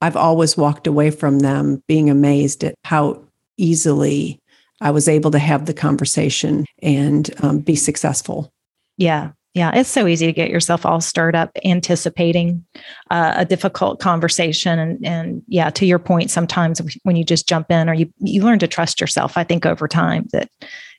i've 0.00 0.16
always 0.16 0.56
walked 0.56 0.86
away 0.86 1.10
from 1.10 1.40
them 1.40 1.82
being 1.86 2.10
amazed 2.10 2.64
at 2.64 2.74
how 2.84 3.22
easily 3.56 4.38
i 4.80 4.90
was 4.90 5.08
able 5.08 5.30
to 5.30 5.38
have 5.38 5.66
the 5.66 5.74
conversation 5.74 6.66
and 6.82 7.30
um, 7.42 7.60
be 7.60 7.76
successful. 7.76 8.52
Yeah 8.98 9.32
yeah, 9.56 9.70
it's 9.74 9.88
so 9.88 10.06
easy 10.06 10.26
to 10.26 10.34
get 10.34 10.50
yourself 10.50 10.84
all 10.84 11.00
stirred 11.00 11.34
up 11.34 11.50
anticipating 11.64 12.62
uh, 13.10 13.32
a 13.36 13.46
difficult 13.46 14.00
conversation, 14.00 14.78
and 14.78 15.06
and 15.06 15.42
yeah, 15.48 15.70
to 15.70 15.86
your 15.86 15.98
point, 15.98 16.30
sometimes 16.30 16.82
when 17.04 17.16
you 17.16 17.24
just 17.24 17.48
jump 17.48 17.70
in 17.70 17.88
or 17.88 17.94
you 17.94 18.12
you 18.18 18.44
learn 18.44 18.58
to 18.58 18.68
trust 18.68 19.00
yourself, 19.00 19.38
I 19.38 19.44
think 19.44 19.64
over 19.64 19.88
time 19.88 20.26
that 20.34 20.50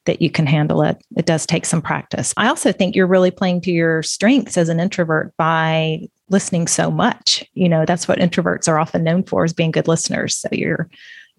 that 0.08 0.24
you 0.24 0.32
can 0.32 0.48
handle 0.48 0.82
it. 0.82 0.98
It 1.16 1.28
does 1.28 1.46
take 1.46 1.66
some 1.66 1.84
practice. 1.84 2.34
I 2.36 2.48
also 2.48 2.72
think 2.72 2.96
you're 2.96 3.06
really 3.06 3.30
playing 3.30 3.62
to 3.62 3.72
your 3.72 4.02
strengths 4.02 4.58
as 4.58 4.70
an 4.70 4.80
introvert 4.80 5.38
by 5.38 6.08
listening 6.30 6.66
so 6.66 6.90
much. 6.90 7.44
You 7.54 7.70
know, 7.70 7.86
that's 7.86 8.08
what 8.08 8.18
introverts 8.18 8.68
are 8.68 8.80
often 8.80 9.04
known 9.04 9.22
for 9.22 9.46
is 9.46 9.54
being 9.54 9.70
good 9.70 9.88
listeners. 9.88 10.36
So 10.36 10.50
you're 10.52 10.90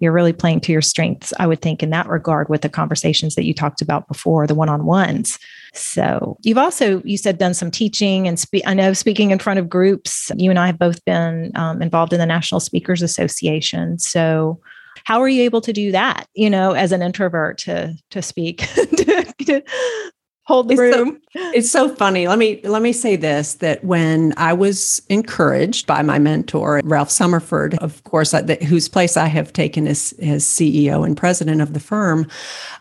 you're 0.00 0.12
really 0.12 0.32
playing 0.32 0.60
to 0.60 0.72
your 0.72 0.82
strengths, 0.82 1.32
I 1.38 1.46
would 1.46 1.60
think, 1.60 1.82
in 1.82 1.90
that 1.90 2.08
regard 2.08 2.48
with 2.48 2.62
the 2.62 2.68
conversations 2.68 3.34
that 3.34 3.44
you 3.44 3.54
talked 3.54 3.82
about 3.82 4.08
before, 4.08 4.46
the 4.46 4.54
one 4.54 4.68
on 4.68 4.84
ones. 4.84 5.38
So 5.74 6.36
you've 6.42 6.58
also, 6.58 7.02
you 7.02 7.16
said, 7.16 7.38
done 7.38 7.54
some 7.54 7.70
teaching 7.70 8.26
and 8.26 8.38
speak. 8.38 8.62
I 8.66 8.74
know 8.74 8.92
speaking 8.92 9.30
in 9.30 9.38
front 9.38 9.58
of 9.58 9.68
groups. 9.68 10.30
You 10.36 10.50
and 10.50 10.58
I 10.58 10.66
have 10.66 10.78
both 10.78 11.04
been 11.04 11.52
um, 11.54 11.82
involved 11.82 12.12
in 12.12 12.18
the 12.18 12.26
National 12.26 12.60
Speakers 12.60 13.02
Association. 13.02 13.98
So 13.98 14.60
how 15.04 15.20
are 15.20 15.28
you 15.28 15.42
able 15.42 15.60
to 15.62 15.72
do 15.72 15.92
that? 15.92 16.26
You 16.34 16.50
know, 16.50 16.72
as 16.72 16.92
an 16.92 17.02
introvert 17.02 17.58
to 17.58 17.94
to 18.10 18.22
speak, 18.22 18.66
hold 20.48 20.68
the 20.68 20.72
it's 20.72 20.80
room. 20.80 21.20
So, 21.36 21.52
it's 21.54 21.70
so 21.70 21.94
funny. 21.94 22.26
Let 22.26 22.38
me 22.38 22.60
let 22.64 22.82
me 22.82 22.92
say 22.92 23.14
this 23.16 23.54
that 23.56 23.84
when 23.84 24.32
I 24.36 24.54
was 24.54 25.00
encouraged 25.08 25.86
by 25.86 26.02
my 26.02 26.18
mentor 26.18 26.80
Ralph 26.84 27.10
Summerford, 27.10 27.78
of 27.78 28.02
course, 28.04 28.34
I, 28.34 28.42
whose 28.64 28.88
place 28.88 29.16
I 29.16 29.26
have 29.26 29.52
taken 29.52 29.86
as 29.86 30.14
as 30.20 30.44
CEO 30.44 31.06
and 31.06 31.16
president 31.16 31.60
of 31.60 31.74
the 31.74 31.80
firm, 31.80 32.26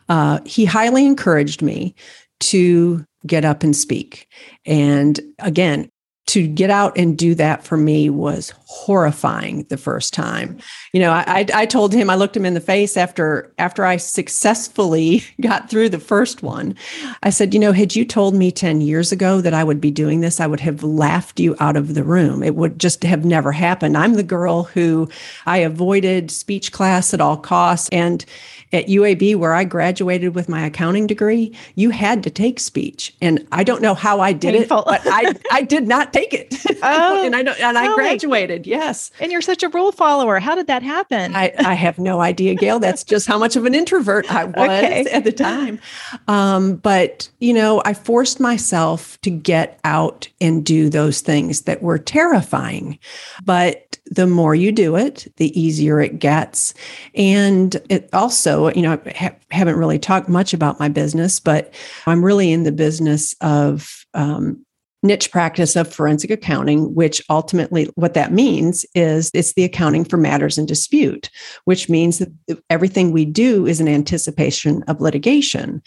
uh, 0.10 0.40
he 0.46 0.66
highly 0.66 1.06
encouraged 1.06 1.62
me 1.62 1.94
to 2.40 3.06
get 3.28 3.44
up 3.44 3.64
and 3.64 3.76
speak. 3.76 4.28
And 4.66 5.20
again, 5.40 5.90
to 6.28 6.46
get 6.46 6.70
out 6.70 6.98
and 6.98 7.18
do 7.18 7.34
that 7.36 7.64
for 7.64 7.78
me 7.78 8.10
was 8.10 8.54
horrifying 8.66 9.64
the 9.70 9.78
first 9.78 10.14
time. 10.14 10.58
You 10.92 11.00
know, 11.00 11.12
I, 11.12 11.46
I 11.54 11.66
told 11.66 11.94
him, 11.94 12.10
I 12.10 12.16
looked 12.16 12.36
him 12.36 12.46
in 12.46 12.54
the 12.54 12.60
face 12.60 12.98
after 12.98 13.54
after 13.58 13.86
I 13.86 13.96
successfully 13.96 15.24
got 15.42 15.70
through 15.70 15.90
the 15.90 16.00
first 16.00 16.44
one. 16.44 16.76
I 17.24 17.30
said, 17.30 17.54
you 17.54 17.60
know, 17.62 17.72
had 17.72 17.96
you 17.96 18.04
told 18.04 18.36
me 18.36 18.52
10 18.52 18.82
years 18.82 19.14
ago 19.14 19.40
that 19.40 19.54
I 19.54 19.64
would 19.64 19.80
be 19.80 19.90
doing 19.90 20.20
this, 20.20 20.42
I 20.42 20.48
would 20.48 20.60
have 20.60 20.84
laughed 20.84 21.40
you 21.40 21.56
out 21.62 21.78
of 21.78 21.94
the 21.94 22.04
room. 22.04 22.44
It 22.44 22.56
would 22.56 22.78
just 22.78 23.04
have 23.04 23.24
never 23.24 23.54
happened. 23.54 23.98
I'm 23.98 24.16
the 24.16 24.24
girl 24.24 24.64
who 24.64 25.10
I 25.46 25.60
avoided 25.60 26.30
speech 26.30 26.74
class 26.74 27.14
at 27.14 27.22
all 27.22 27.38
costs. 27.38 27.88
And 27.90 28.26
at 28.74 28.88
UAB, 28.88 29.36
where 29.36 29.54
I 29.54 29.64
graduated 29.64 30.36
with 30.36 30.50
my 30.50 30.66
accounting 30.66 31.08
degree, 31.08 31.56
you 31.76 31.90
had 31.90 32.24
to 32.24 32.30
take 32.30 32.60
speech. 32.60 33.16
And 33.22 33.48
I 33.52 33.64
don't 33.64 33.82
know 33.82 33.94
how 33.94 34.20
I 34.20 34.34
did 34.34 34.54
Painful. 34.54 34.80
it, 34.80 34.86
but 34.86 35.02
I, 35.06 35.34
I 35.52 35.62
did 35.62 35.88
not 35.88 36.14
take 36.14 36.34
it. 36.34 36.56
Oh, 36.84 37.26
and 37.26 37.36
I 37.36 37.42
don't, 37.42 37.60
and 37.60 37.76
I 37.76 37.94
graduated. 37.96 38.68
Yes. 38.68 39.10
And 39.20 39.32
you're 39.32 39.42
such 39.42 39.64
a 39.64 39.70
rule 39.70 39.92
follower. 39.92 40.40
How 40.40 40.54
did 40.54 40.68
that 40.68 40.84
happen? 40.84 41.36
I, 41.36 41.52
I 41.58 41.74
have 41.74 41.98
no 41.98 42.22
idea, 42.22 42.54
Gayle. 42.54 42.80
That's 42.80 43.04
just 43.04 43.28
how 43.28 43.40
much 43.40 43.56
of 43.56 43.66
an 43.66 43.74
introvert 43.74 44.32
I 44.32 44.44
was 44.46 44.56
okay. 44.56 45.06
at 45.12 45.24
the 45.24 45.32
time. 45.32 45.80
Um, 46.28 46.76
but, 46.76 47.30
you 47.40 47.52
know, 47.52 47.82
I 47.84 47.96
forced 47.96 48.40
myself 48.40 49.20
to 49.22 49.32
get 49.32 49.80
out 49.84 50.30
and 50.40 50.64
do 50.64 50.88
those 50.90 51.22
things 51.22 51.62
that 51.62 51.82
were 51.82 51.98
terrifying. 51.98 53.00
But 53.44 53.97
the 54.12 54.28
more 54.28 54.56
you 54.56 54.72
do 54.72 54.96
it, 54.96 55.32
the 55.38 55.58
easier 55.60 56.00
it 56.00 56.20
gets. 56.20 56.74
And 57.16 57.76
it 57.90 58.10
also, 58.14 58.70
you 58.70 58.82
know, 58.82 59.00
I 59.06 59.12
ha- 59.12 59.36
haven't 59.52 59.78
really 59.78 60.00
talked 60.00 60.30
much 60.30 60.54
about 60.54 60.80
my 60.80 60.90
business, 60.90 61.40
but 61.40 61.74
I'm 62.06 62.24
really 62.24 62.52
in 62.52 62.64
the 62.64 62.72
business 62.72 63.36
of 63.42 64.06
um, 64.14 64.66
niche 65.04 65.32
practice 65.32 65.76
of 65.76 65.92
forensic 65.92 66.32
accounting, 66.32 66.94
which 66.96 67.22
ultimately 67.30 67.86
what 67.96 68.14
that 68.14 68.32
means 68.32 68.86
is 68.96 69.30
it's 69.34 69.54
the 69.54 69.64
accounting 69.64 70.04
for 70.04 70.18
matters 70.18 70.58
in 70.58 70.66
dispute, 70.66 71.30
which 71.66 71.90
means 71.90 72.20
that 72.20 72.32
everything 72.70 73.12
we 73.12 73.26
do 73.26 73.66
is 73.68 73.80
an 73.80 73.88
anticipation 73.88 74.84
of 74.84 75.02
litigation. 75.02 75.82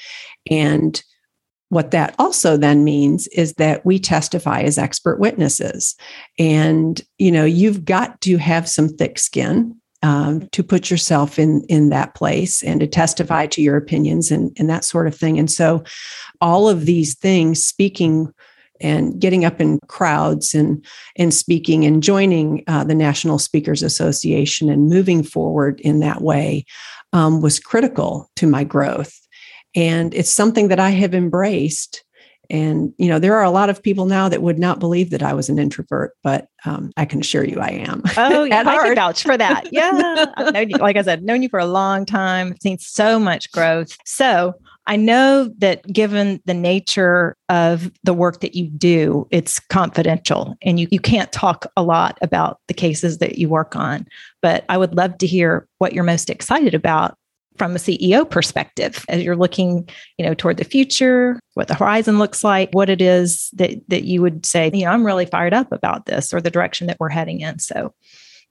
And 0.50 1.02
what 1.70 1.92
that 1.92 2.14
also 2.18 2.56
then 2.56 2.84
means 2.84 3.26
is 3.28 3.54
that 3.54 3.86
we 3.86 3.98
testify 3.98 4.60
as 4.60 4.76
expert 4.76 5.18
witnesses. 5.18 5.96
And, 6.38 7.00
you 7.18 7.32
know, 7.32 7.44
you've 7.44 7.84
got 7.84 8.20
to 8.22 8.36
have 8.36 8.68
some 8.68 8.88
thick 8.88 9.18
skin 9.18 9.80
um, 10.02 10.48
to 10.52 10.62
put 10.62 10.90
yourself 10.90 11.38
in 11.38 11.62
in 11.68 11.90
that 11.90 12.14
place 12.14 12.62
and 12.62 12.80
to 12.80 12.86
testify 12.86 13.46
to 13.46 13.62
your 13.62 13.76
opinions 13.76 14.30
and, 14.30 14.54
and 14.58 14.68
that 14.68 14.84
sort 14.84 15.06
of 15.06 15.14
thing. 15.14 15.38
And 15.38 15.50
so 15.50 15.84
all 16.40 16.68
of 16.68 16.86
these 16.86 17.14
things, 17.14 17.64
speaking 17.64 18.32
and 18.80 19.20
getting 19.20 19.44
up 19.44 19.60
in 19.60 19.78
crowds 19.88 20.54
and 20.54 20.84
and 21.16 21.32
speaking 21.32 21.84
and 21.84 22.02
joining 22.02 22.64
uh, 22.66 22.82
the 22.82 22.94
National 22.94 23.38
Speakers 23.38 23.82
Association 23.82 24.70
and 24.70 24.88
moving 24.88 25.22
forward 25.22 25.80
in 25.80 26.00
that 26.00 26.22
way 26.22 26.64
um, 27.12 27.40
was 27.40 27.60
critical 27.60 28.30
to 28.36 28.46
my 28.46 28.64
growth. 28.64 29.14
And 29.74 30.14
it's 30.14 30.30
something 30.30 30.68
that 30.68 30.80
I 30.80 30.90
have 30.90 31.14
embraced. 31.14 32.04
And, 32.48 32.92
you 32.98 33.08
know, 33.08 33.20
there 33.20 33.36
are 33.36 33.44
a 33.44 33.50
lot 33.50 33.70
of 33.70 33.80
people 33.80 34.06
now 34.06 34.28
that 34.28 34.42
would 34.42 34.58
not 34.58 34.80
believe 34.80 35.10
that 35.10 35.22
I 35.22 35.34
was 35.34 35.48
an 35.48 35.58
introvert, 35.58 36.16
but 36.24 36.48
um, 36.64 36.90
I 36.96 37.04
can 37.04 37.20
assure 37.20 37.44
you 37.44 37.60
I 37.60 37.68
am. 37.68 38.02
Oh, 38.16 38.42
yeah. 38.42 38.60
I 38.66 38.76
can 38.78 38.94
vouch 38.96 39.22
for 39.22 39.36
that. 39.36 39.72
Yeah. 39.72 40.60
you, 40.60 40.76
like 40.78 40.96
I 40.96 41.02
said, 41.02 41.22
known 41.22 41.42
you 41.42 41.48
for 41.48 41.60
a 41.60 41.66
long 41.66 42.04
time, 42.04 42.56
seen 42.60 42.78
so 42.78 43.20
much 43.20 43.52
growth. 43.52 43.96
So 44.04 44.54
I 44.90 44.96
know 44.96 45.48
that 45.58 45.86
given 45.92 46.40
the 46.46 46.54
nature 46.54 47.36
of 47.48 47.92
the 48.02 48.12
work 48.12 48.40
that 48.40 48.56
you 48.56 48.68
do, 48.68 49.28
it's 49.30 49.60
confidential 49.60 50.56
and 50.62 50.80
you, 50.80 50.88
you 50.90 50.98
can't 50.98 51.30
talk 51.30 51.66
a 51.76 51.82
lot 51.84 52.18
about 52.22 52.58
the 52.66 52.74
cases 52.74 53.18
that 53.18 53.38
you 53.38 53.48
work 53.48 53.76
on. 53.76 54.06
But 54.42 54.64
I 54.68 54.78
would 54.78 54.96
love 54.96 55.18
to 55.18 55.28
hear 55.28 55.68
what 55.78 55.92
you're 55.92 56.02
most 56.02 56.28
excited 56.28 56.74
about 56.74 57.16
from 57.56 57.74
a 57.74 57.78
CEO 57.78 58.28
perspective 58.28 59.04
as 59.08 59.22
you're 59.22 59.36
looking, 59.36 59.88
you 60.16 60.24
know, 60.24 60.34
toward 60.34 60.56
the 60.56 60.64
future, 60.64 61.38
what 61.54 61.68
the 61.68 61.74
horizon 61.74 62.18
looks 62.18 62.42
like, 62.42 62.70
what 62.72 62.88
it 62.88 63.00
is 63.00 63.50
that 63.54 63.72
that 63.88 64.04
you 64.04 64.22
would 64.22 64.46
say, 64.46 64.70
you 64.72 64.84
know, 64.84 64.90
I'm 64.90 65.04
really 65.04 65.26
fired 65.26 65.52
up 65.52 65.72
about 65.72 66.06
this 66.06 66.32
or 66.32 66.40
the 66.40 66.50
direction 66.50 66.86
that 66.86 66.98
we're 67.00 67.08
heading 67.08 67.40
in. 67.40 67.58
So 67.58 67.92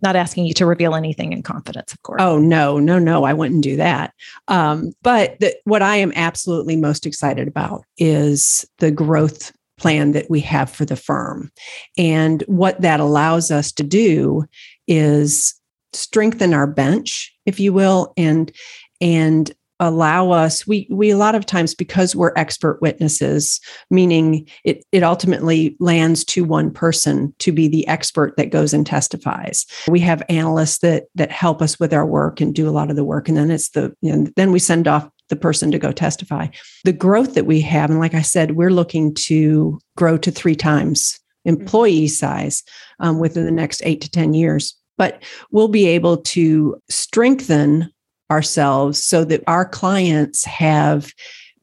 not 0.01 0.15
asking 0.15 0.45
you 0.45 0.53
to 0.53 0.65
reveal 0.65 0.95
anything 0.95 1.33
in 1.33 1.43
confidence, 1.43 1.93
of 1.93 2.01
course. 2.03 2.21
Oh 2.21 2.39
no, 2.39 2.79
no, 2.79 2.99
no, 2.99 3.23
I 3.23 3.33
wouldn't 3.33 3.63
do 3.63 3.75
that. 3.77 4.13
Um, 4.47 4.93
but 5.01 5.39
the, 5.39 5.55
what 5.65 5.81
I 5.81 5.97
am 5.97 6.13
absolutely 6.15 6.75
most 6.75 7.05
excited 7.05 7.47
about 7.47 7.83
is 7.97 8.65
the 8.77 8.91
growth 8.91 9.51
plan 9.77 10.11
that 10.11 10.29
we 10.29 10.41
have 10.41 10.69
for 10.69 10.85
the 10.85 10.95
firm, 10.95 11.51
and 11.97 12.43
what 12.47 12.79
that 12.81 12.99
allows 12.99 13.49
us 13.51 13.71
to 13.73 13.83
do 13.83 14.45
is 14.87 15.55
strengthen 15.93 16.53
our 16.53 16.67
bench, 16.67 17.33
if 17.45 17.59
you 17.59 17.73
will, 17.73 18.13
and 18.17 18.51
and 19.01 19.53
allow 19.79 20.31
us 20.31 20.67
we 20.67 20.87
we 20.89 21.09
a 21.09 21.17
lot 21.17 21.35
of 21.35 21.45
times 21.45 21.73
because 21.73 22.15
we're 22.15 22.33
expert 22.35 22.81
witnesses 22.81 23.61
meaning 23.89 24.45
it 24.65 24.83
it 24.91 25.03
ultimately 25.03 25.75
lands 25.79 26.25
to 26.25 26.43
one 26.43 26.69
person 26.69 27.33
to 27.39 27.51
be 27.51 27.67
the 27.67 27.87
expert 27.87 28.35
that 28.35 28.51
goes 28.51 28.73
and 28.73 28.85
testifies. 28.85 29.65
We 29.87 30.01
have 30.01 30.23
analysts 30.27 30.79
that 30.79 31.05
that 31.15 31.31
help 31.31 31.61
us 31.61 31.79
with 31.79 31.93
our 31.93 32.05
work 32.05 32.41
and 32.41 32.53
do 32.53 32.67
a 32.67 32.71
lot 32.71 32.89
of 32.89 32.95
the 32.97 33.05
work 33.05 33.29
and 33.29 33.37
then 33.37 33.51
it's 33.51 33.69
the 33.69 33.95
and 34.03 34.33
then 34.35 34.51
we 34.51 34.59
send 34.59 34.87
off 34.87 35.09
the 35.29 35.35
person 35.35 35.71
to 35.71 35.79
go 35.79 35.91
testify. 35.91 36.47
The 36.83 36.91
growth 36.91 37.35
that 37.35 37.45
we 37.45 37.61
have 37.61 37.89
and 37.89 37.99
like 37.99 38.15
i 38.15 38.21
said 38.21 38.51
we're 38.51 38.71
looking 38.71 39.13
to 39.15 39.79
grow 39.95 40.17
to 40.17 40.31
three 40.31 40.55
times 40.55 41.19
employee 41.45 42.07
size 42.07 42.63
um, 42.99 43.19
within 43.19 43.45
the 43.45 43.51
next 43.51 43.81
eight 43.85 44.01
to 44.01 44.11
ten 44.11 44.33
years. 44.33 44.75
But 44.97 45.23
we'll 45.51 45.69
be 45.69 45.87
able 45.87 46.17
to 46.17 46.81
strengthen 46.89 47.89
ourselves 48.31 49.03
so 49.03 49.23
that 49.25 49.43
our 49.47 49.65
clients 49.65 50.45
have 50.45 51.11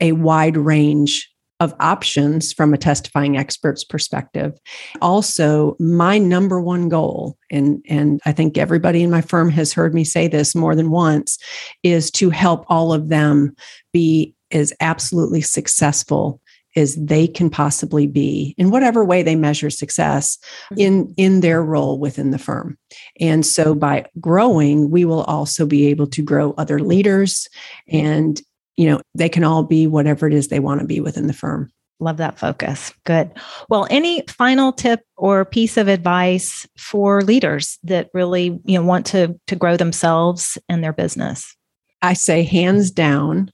a 0.01 0.13
wide 0.13 0.57
range 0.57 1.29
of 1.61 1.75
options 1.81 2.53
from 2.53 2.75
a 2.75 2.79
testifying 2.79 3.37
expert's 3.37 3.83
perspective. 3.83 4.53
Also, 5.01 5.75
my 5.81 6.19
number 6.19 6.61
one 6.61 6.89
goal, 6.89 7.39
and, 7.51 7.83
and 7.89 8.21
I 8.27 8.33
think 8.33 8.59
everybody 8.59 9.03
in 9.03 9.11
my 9.11 9.23
firm 9.23 9.49
has 9.51 9.73
heard 9.73 9.95
me 9.95 10.05
say 10.05 10.29
this 10.29 10.55
more 10.55 10.75
than 10.75 10.91
once, 10.91 11.39
is 11.83 12.11
to 12.13 12.29
help 12.29 12.67
all 12.69 12.93
of 12.93 13.09
them 13.09 13.55
be 13.93 14.35
as 14.51 14.73
absolutely 14.81 15.41
successful 15.41 16.41
as 16.77 16.95
they 16.97 17.27
can 17.27 17.51
possibly 17.51 18.07
be 18.07 18.55
in 18.59 18.71
whatever 18.71 19.05
way 19.05 19.23
they 19.23 19.35
measure 19.35 19.71
success 19.71 20.39
mm-hmm. 20.71 20.81
in 20.81 21.15
in 21.17 21.41
their 21.41 21.63
role 21.63 21.99
within 21.99 22.31
the 22.31 22.39
firm. 22.39 22.79
And 23.19 23.45
so 23.45 23.75
by 23.75 24.07
growing 24.21 24.91
we 24.91 25.05
will 25.05 25.23
also 25.23 25.67
be 25.67 25.87
able 25.87 26.07
to 26.09 26.23
grow 26.23 26.55
other 26.59 26.79
leaders 26.79 27.49
and 27.89 28.41
you 28.77 28.89
know 28.89 29.01
they 29.15 29.29
can 29.29 29.43
all 29.43 29.63
be 29.63 29.87
whatever 29.87 30.27
it 30.27 30.35
is 30.35 30.49
they 30.49 30.61
want 30.61 30.81
to 30.81 30.87
be 30.87 31.01
within 31.01 31.27
the 31.27 31.33
firm. 31.33 31.73
Love 31.99 32.19
that 32.19 32.39
focus. 32.39 32.93
Good. 33.05 33.31
Well 33.71 33.87
any 33.91 34.23
final 34.29 34.73
tip 34.73 35.01
or 35.17 35.47
piece 35.47 35.79
of 35.79 35.89
advice 35.89 36.69
for 36.77 37.23
leaders 37.23 37.79
that 37.85 38.11
really 38.13 38.61
you 38.65 38.79
know 38.79 38.85
want 38.85 39.07
to 39.07 39.39
to 39.47 39.57
grow 39.57 39.77
themselves 39.77 40.59
and 40.69 40.85
their 40.85 40.93
business? 40.93 41.57
I 42.03 42.13
say 42.13 42.43
hands 42.43 42.91
down 42.91 43.51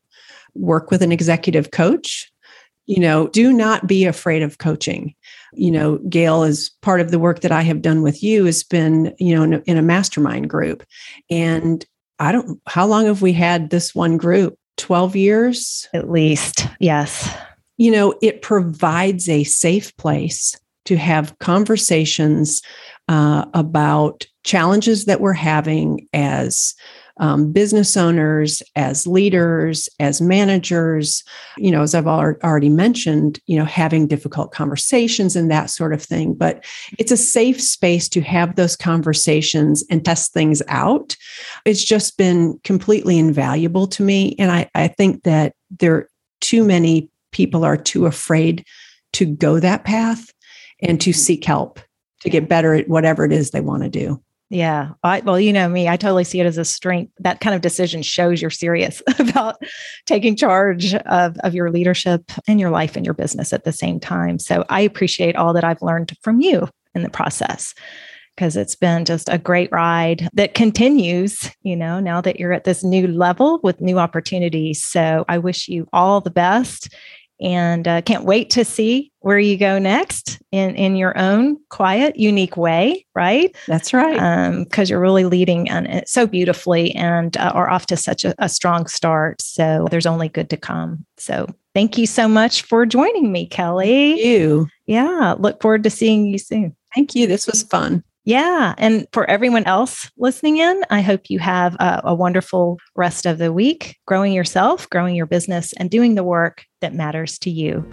work 0.54 0.90
with 0.90 1.02
an 1.02 1.12
executive 1.12 1.70
coach 1.70 2.31
you 2.86 3.00
know, 3.00 3.28
do 3.28 3.52
not 3.52 3.86
be 3.86 4.04
afraid 4.04 4.42
of 4.42 4.58
coaching. 4.58 5.14
You 5.52 5.70
know, 5.70 5.98
Gayle, 6.08 6.42
is 6.44 6.70
part 6.80 7.00
of 7.00 7.10
the 7.10 7.18
work 7.18 7.40
that 7.40 7.52
I 7.52 7.62
have 7.62 7.82
done 7.82 8.02
with 8.02 8.22
you, 8.22 8.44
has 8.46 8.62
been, 8.62 9.14
you 9.18 9.34
know, 9.34 9.42
in 9.42 9.54
a, 9.54 9.58
in 9.66 9.76
a 9.76 9.82
mastermind 9.82 10.50
group. 10.50 10.84
And 11.30 11.84
I 12.18 12.32
don't, 12.32 12.60
how 12.66 12.86
long 12.86 13.06
have 13.06 13.22
we 13.22 13.32
had 13.32 13.70
this 13.70 13.94
one 13.94 14.16
group? 14.16 14.56
12 14.78 15.16
years? 15.16 15.88
At 15.92 16.10
least, 16.10 16.66
yes. 16.80 17.32
You 17.76 17.90
know, 17.90 18.14
it 18.22 18.42
provides 18.42 19.28
a 19.28 19.44
safe 19.44 19.96
place 19.96 20.58
to 20.86 20.96
have 20.96 21.38
conversations 21.38 22.62
uh, 23.08 23.44
about 23.54 24.26
challenges 24.44 25.04
that 25.04 25.20
we're 25.20 25.32
having 25.32 26.08
as 26.12 26.74
um, 27.22 27.52
business 27.52 27.96
owners, 27.96 28.64
as 28.74 29.06
leaders, 29.06 29.88
as 30.00 30.20
managers, 30.20 31.22
you 31.56 31.70
know, 31.70 31.82
as 31.82 31.94
I've 31.94 32.08
already 32.08 32.68
mentioned, 32.68 33.38
you 33.46 33.56
know, 33.56 33.64
having 33.64 34.08
difficult 34.08 34.50
conversations 34.50 35.36
and 35.36 35.48
that 35.48 35.70
sort 35.70 35.94
of 35.94 36.02
thing. 36.02 36.34
But 36.34 36.64
it's 36.98 37.12
a 37.12 37.16
safe 37.16 37.62
space 37.62 38.08
to 38.08 38.22
have 38.22 38.56
those 38.56 38.74
conversations 38.74 39.84
and 39.88 40.04
test 40.04 40.32
things 40.32 40.62
out. 40.66 41.16
It's 41.64 41.84
just 41.84 42.18
been 42.18 42.58
completely 42.64 43.20
invaluable 43.20 43.86
to 43.86 44.02
me. 44.02 44.34
And 44.40 44.50
I, 44.50 44.68
I 44.74 44.88
think 44.88 45.22
that 45.22 45.54
there 45.78 46.08
too 46.40 46.64
many 46.64 47.08
people 47.30 47.64
are 47.64 47.76
too 47.76 48.06
afraid 48.06 48.66
to 49.12 49.26
go 49.26 49.60
that 49.60 49.84
path 49.84 50.32
and 50.80 51.00
to 51.00 51.12
seek 51.12 51.44
help 51.44 51.78
to 52.22 52.30
get 52.30 52.48
better 52.48 52.74
at 52.74 52.88
whatever 52.88 53.24
it 53.24 53.30
is 53.30 53.52
they 53.52 53.60
want 53.60 53.84
to 53.84 53.88
do. 53.88 54.20
Yeah. 54.52 54.90
I, 55.02 55.20
well, 55.20 55.40
you 55.40 55.50
know 55.50 55.66
me, 55.66 55.88
I 55.88 55.96
totally 55.96 56.24
see 56.24 56.38
it 56.38 56.44
as 56.44 56.58
a 56.58 56.64
strength. 56.66 57.10
That 57.20 57.40
kind 57.40 57.56
of 57.56 57.62
decision 57.62 58.02
shows 58.02 58.42
you're 58.42 58.50
serious 58.50 59.02
about 59.18 59.56
taking 60.04 60.36
charge 60.36 60.94
of, 60.94 61.38
of 61.38 61.54
your 61.54 61.70
leadership 61.70 62.30
and 62.46 62.60
your 62.60 62.68
life 62.68 62.94
and 62.94 63.06
your 63.06 63.14
business 63.14 63.54
at 63.54 63.64
the 63.64 63.72
same 63.72 63.98
time. 63.98 64.38
So 64.38 64.66
I 64.68 64.82
appreciate 64.82 65.36
all 65.36 65.54
that 65.54 65.64
I've 65.64 65.80
learned 65.80 66.12
from 66.20 66.42
you 66.42 66.68
in 66.94 67.02
the 67.02 67.08
process 67.08 67.74
because 68.36 68.54
it's 68.54 68.76
been 68.76 69.06
just 69.06 69.30
a 69.30 69.38
great 69.38 69.72
ride 69.72 70.28
that 70.34 70.52
continues, 70.52 71.50
you 71.62 71.74
know, 71.74 71.98
now 71.98 72.20
that 72.20 72.38
you're 72.38 72.52
at 72.52 72.64
this 72.64 72.84
new 72.84 73.06
level 73.06 73.58
with 73.62 73.80
new 73.80 73.98
opportunities. 73.98 74.84
So 74.84 75.24
I 75.28 75.38
wish 75.38 75.66
you 75.66 75.88
all 75.94 76.20
the 76.20 76.30
best 76.30 76.94
and 77.42 77.86
uh, 77.86 78.00
can't 78.02 78.24
wait 78.24 78.50
to 78.50 78.64
see 78.64 79.10
where 79.20 79.38
you 79.38 79.56
go 79.56 79.78
next 79.78 80.40
in 80.52 80.74
in 80.76 80.96
your 80.96 81.16
own 81.18 81.58
quiet 81.68 82.16
unique 82.16 82.56
way 82.56 83.04
right? 83.14 83.54
That's 83.66 83.92
right. 83.92 84.14
Because 84.64 84.90
um, 84.90 84.90
you're 84.90 85.00
really 85.00 85.24
leading 85.24 85.68
and 85.68 85.86
it 85.86 86.08
so 86.08 86.26
beautifully 86.26 86.94
and 86.94 87.36
uh, 87.36 87.52
are 87.54 87.68
off 87.68 87.86
to 87.86 87.96
such 87.96 88.24
a, 88.24 88.34
a 88.38 88.48
strong 88.48 88.86
start. 88.86 89.42
So 89.42 89.86
there's 89.90 90.06
only 90.06 90.28
good 90.28 90.48
to 90.50 90.56
come. 90.56 91.04
So 91.18 91.46
thank 91.74 91.98
you 91.98 92.06
so 92.06 92.28
much 92.28 92.62
for 92.62 92.86
joining 92.86 93.32
me 93.32 93.46
kelly. 93.46 94.14
Thank 94.14 94.24
you. 94.24 94.68
Yeah 94.86 95.34
look 95.38 95.60
forward 95.60 95.84
to 95.84 95.90
seeing 95.90 96.26
you 96.26 96.38
soon. 96.38 96.76
Thank 96.94 97.14
you. 97.14 97.26
This 97.26 97.46
was 97.46 97.62
fun 97.62 98.02
yeah. 98.24 98.74
And 98.78 99.06
for 99.12 99.28
everyone 99.28 99.64
else 99.64 100.08
listening 100.16 100.58
in, 100.58 100.82
I 100.90 101.00
hope 101.00 101.28
you 101.28 101.40
have 101.40 101.74
a, 101.76 102.02
a, 102.04 102.14
wonderful 102.14 102.78
rest 102.94 103.26
of 103.26 103.38
the 103.38 103.52
week, 103.52 103.98
growing 104.06 104.32
yourself, 104.32 104.88
growing 104.90 105.16
your 105.16 105.26
business, 105.26 105.72
and 105.74 105.90
doing 105.90 106.14
the 106.14 106.22
work 106.22 106.64
that 106.80 106.94
matters 106.94 107.36
to 107.40 107.50
you. 107.50 107.84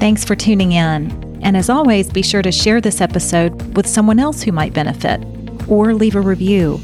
Thanks 0.00 0.24
for 0.24 0.34
tuning 0.34 0.72
in. 0.72 1.10
And 1.42 1.58
as 1.58 1.68
always, 1.68 2.10
be 2.10 2.22
sure 2.22 2.42
to 2.42 2.52
share 2.52 2.80
this 2.80 3.02
episode 3.02 3.76
with 3.76 3.86
someone 3.86 4.18
else 4.18 4.42
who 4.42 4.52
might 4.52 4.72
benefit 4.72 5.22
or 5.68 5.94
leave 5.94 6.16
a 6.16 6.20
review. 6.20 6.80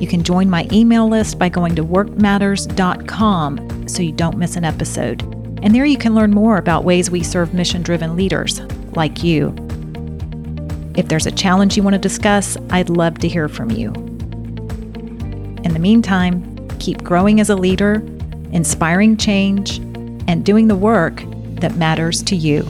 You 0.00 0.08
can 0.08 0.24
join 0.24 0.50
my 0.50 0.66
email 0.72 1.08
list 1.08 1.38
by 1.38 1.50
going 1.50 1.76
to 1.76 1.84
workmatters.com 1.84 3.88
so 3.88 4.02
you 4.02 4.12
don't 4.12 4.38
miss 4.38 4.56
an 4.56 4.64
episode. 4.64 5.39
And 5.62 5.74
there 5.74 5.84
you 5.84 5.98
can 5.98 6.14
learn 6.14 6.30
more 6.30 6.56
about 6.56 6.84
ways 6.84 7.10
we 7.10 7.22
serve 7.22 7.52
mission 7.52 7.82
driven 7.82 8.16
leaders 8.16 8.60
like 8.92 9.22
you. 9.22 9.54
If 10.96 11.08
there's 11.08 11.26
a 11.26 11.30
challenge 11.30 11.76
you 11.76 11.82
want 11.82 11.94
to 11.94 12.00
discuss, 12.00 12.56
I'd 12.70 12.90
love 12.90 13.18
to 13.18 13.28
hear 13.28 13.48
from 13.48 13.70
you. 13.70 13.92
In 15.62 15.72
the 15.72 15.78
meantime, 15.78 16.68
keep 16.78 17.02
growing 17.04 17.40
as 17.40 17.50
a 17.50 17.56
leader, 17.56 18.02
inspiring 18.52 19.16
change, 19.16 19.78
and 20.28 20.44
doing 20.44 20.68
the 20.68 20.76
work 20.76 21.22
that 21.60 21.76
matters 21.76 22.22
to 22.24 22.36
you. 22.36 22.66